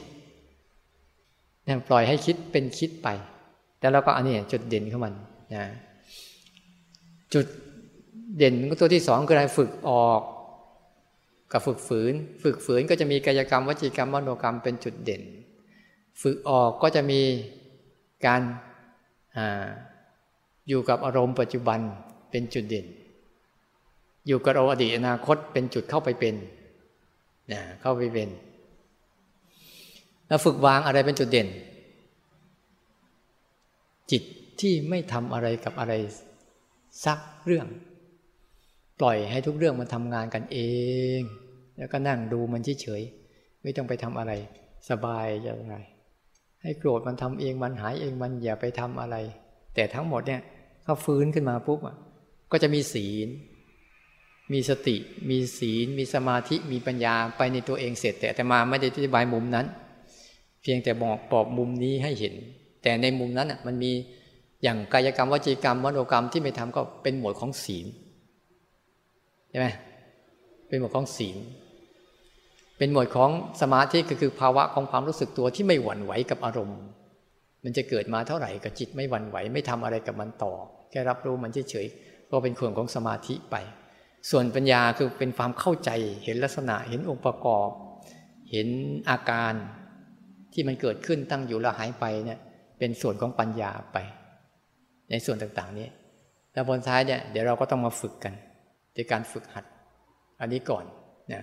[1.65, 3.09] เนี่ยปล่อยให้คิดเป็นคิดไป
[3.79, 5.15] แต่เราก็อันนี้จุดเด่นของมัน
[5.55, 5.65] นะ
[7.35, 7.47] จุด
[8.37, 10.21] เด่นตัวที่สองคืออะไรฝึกออก
[11.53, 12.13] กับฝึกฝืน
[12.43, 15.23] ฝึกฝืนก็จะมีกายกรรมวจีกรรมมโนกรรมเป็นจุดเด่น
[16.23, 17.21] ฝึกออกก็จะมี
[18.27, 18.41] การ
[19.37, 19.39] อ
[20.69, 21.81] อยู่กับอารมณ์ปัจจุบัน
[22.31, 22.87] เป็นจุดเด่น
[24.27, 26.35] อยู่กับอดีตอนาคตเป็นจุดเข้าไปเป็น
[27.53, 28.29] นะเข้าไปเป็น
[30.29, 31.49] แล้วฝึกวางอะไรเป็นจุดเด่น
[34.11, 34.23] จิต
[34.61, 35.93] ที่ไม่ทำอะไรกับอะไร
[37.05, 37.67] สักเรื่อง
[39.01, 40.59] ปล่อยให้ทุกเรื่องมันทำงานกันเอ
[41.19, 41.21] ง
[41.79, 44.33] แล้วก็นั่งดูมันเฉยๆไม่ต้องไปทำอะไร
[44.91, 45.77] สบายยังไง
[46.63, 49.17] ให้โกรธมันทำเองมันหายเองมันอย่าไปทำอะไร
[49.75, 50.41] แต่ทั้งหมดเนี่ย
[50.85, 51.81] เขาฟื้นขึ้นมาปุ๊บ
[52.53, 53.29] ก็จะมีศีล
[54.53, 54.97] มีสติ
[55.31, 59.67] มีศีล มีสมาธิมีปัญญาไปในตัวเองเสร็จ แต่แต่มาไม่ได้อธิบายมุมนั้น
[60.63, 62.35] เพียงแต่บอกปอบมุมนี้ให้เห็น
[62.83, 63.93] แต่ในมุมนั้นอะมันมี
[64.63, 67.87] อย่างกายกรรมวจีกรรมมโนกรรมที่ไม่ทำก็เป็นหมวดของศีล
[69.51, 69.67] ใช่ไหม
[70.69, 71.37] เป็นหมวดของศีล
[72.79, 76.81] เป็นหมวดของสมาธิก็คือภาวะของความรู้สึกตัวที่ไม่หวั่นไหวกับอารมณ์
[77.65, 80.53] มันจะเกิดมาเท่าไหร่กับจิตไม่หวั่นไหว ไม่ทำอะไรกับมันต่อ
[80.91, 83.57] แค่รับรู้มันเฉยๆก็เป็นส่วนของสมาธิไป
[84.31, 85.91] ส่วนปัญญาคือเป็นความเข้าใจ
[86.25, 87.69] เห็นลักษณะเห็นองค์ประกอบ
[88.51, 88.69] เห็น
[89.11, 89.53] อาการ
[90.53, 92.39] ที่มันเกิดขึ้นตั้งอยู่แล้วหายไปเนี่ย
[92.79, 93.99] เป็นส่วนของปัญญาไป
[95.13, 95.89] ในส่วนต่างๆ นี้
[96.53, 98.35] แล้วบนท้ายเนี่ยเดี๋ยวเราก็ต้องมาฝึกกัน
[98.95, 99.65] ในการฝึกหัด
[100.41, 100.85] อันนี้ก่อน
[101.33, 101.43] นะ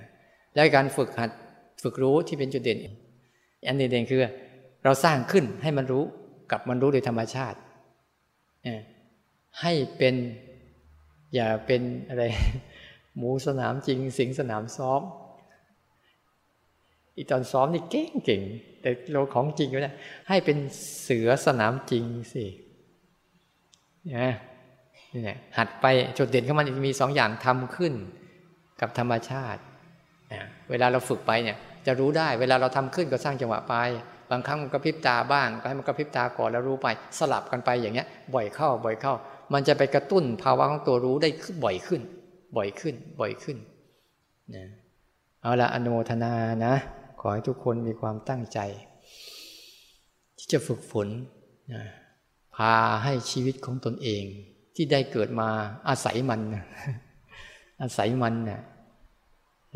[0.53, 1.29] แล้วการฝึกหัด
[1.83, 2.79] ฝึกรู้ที่เป็นจุดเด่น
[3.67, 4.21] อันเด่นคือ
[4.83, 6.03] เราสร้างขึ้นให้มันรู้
[6.51, 7.57] กับมันรู้โดยธรรมชาติ
[9.61, 10.15] ให้เป็น
[11.35, 12.23] อย่าเป็นอะไร
[13.17, 15.01] หมูสนามจริง สิงสนามซ้อม
[17.15, 18.41] อีตอนซ้อมนี่เก่งเก่ง
[18.81, 19.91] แต่เราของจริงก็ได้
[20.29, 20.57] ให้เป็น
[21.03, 22.45] เสือสนามจริงสิ
[24.15, 24.33] นะ
[25.13, 25.85] นี่แหละหัดไป
[26.17, 27.93] จุดเด่นของมันจะมีสองอย่างทำขึ้น
[28.81, 29.61] กับธรรมชาติ
[30.33, 33.75] นะเวลาเราฝึกไปเนี่ย จะรู้ได้เวลาเราทำขึ้นก็สร้างจังหวะไป
[34.31, 36.87] บางครั้งมันก็พริบตาบ้างก็ให้มันก็พริบตาก่อนแล้วรู้ไป
[37.19, 39.13] สลับกันไปอย่างเงี้ย บ่อยเข้า บ่อยเข้า
[39.53, 41.29] มันจะไปกระตุ้นภาวะของตัวรู้ได้
[41.63, 42.01] บ่อยขึ้น
[42.57, 43.57] บ่อยขึ้น บ่อยขึ้น
[44.55, 44.65] นะ
[45.41, 46.33] เอาละอนุโมทนา
[46.65, 46.73] นะ
[47.19, 48.59] ขอให้ทุกคนมีความตั้งใจ
[50.37, 51.07] ที่จะฝึกฝน
[51.69, 54.23] พาให้ชีวิตของตนเอง
[54.75, 55.49] ที่ได้เกิดมา
[55.89, 56.41] อาศัยมัน
[57.81, 58.61] อาศัยมันนะ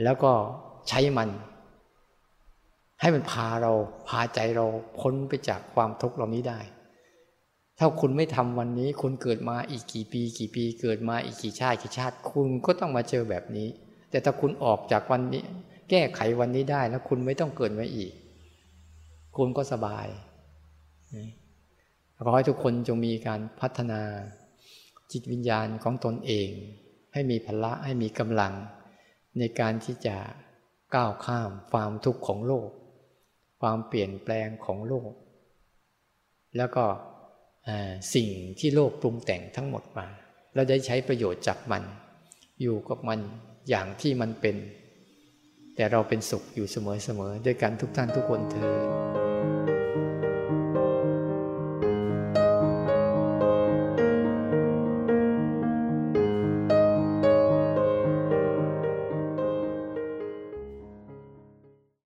[0.03, 0.31] แล้วก็
[0.89, 1.29] ใช้มัน
[3.01, 3.73] ให้มันพาเรา
[4.07, 4.65] พาใจเรา
[4.99, 6.59] พ้นไปจากความทุกข์เหล่านี้ได้
[7.79, 13.67] ถ้าคุณไม่ทำวันนี้ คุณเกิดมาอีกกี่ปี กี่ปี เกิดมาอีกกี่ชาติกี่ชาติ คุณก็ต้องมาเจอแบบนี้
[14.09, 15.43] แต่ถ้าคุณออกจากวันนี้
[15.89, 18.11] แก้ไขวันนี้ได้แล้วคุณไม่ต้องเกิดมาอีก
[19.37, 20.07] คุณก็สบาย
[22.23, 24.01] ขอให้ทุกคนจงมีการพัฒนา
[25.11, 26.49] จิตวิญญาณของตนเอง
[27.13, 28.53] ให้มีพละให้มีกำลัง
[29.39, 30.17] ในการที่จะ
[30.95, 32.69] ก้าวข้ามความทุกข์ของโลก
[33.61, 35.11] ความเปลี่ยนแปลงของโลก
[36.57, 36.85] แล้วก็
[38.15, 40.07] สิ่งที่โลกปรุงแต่งทั้งหมดมา
[40.53, 41.83] เราได้ใช้ประโยชน์จากมัน
[42.61, 43.19] อยู่กับมัน
[43.69, 44.55] อย่างที่มันเป็น
[45.75, 49.32] แต่เราเป็นสุขอยู่เสมอๆด้วยกันทุกท่านทุกคนเธอ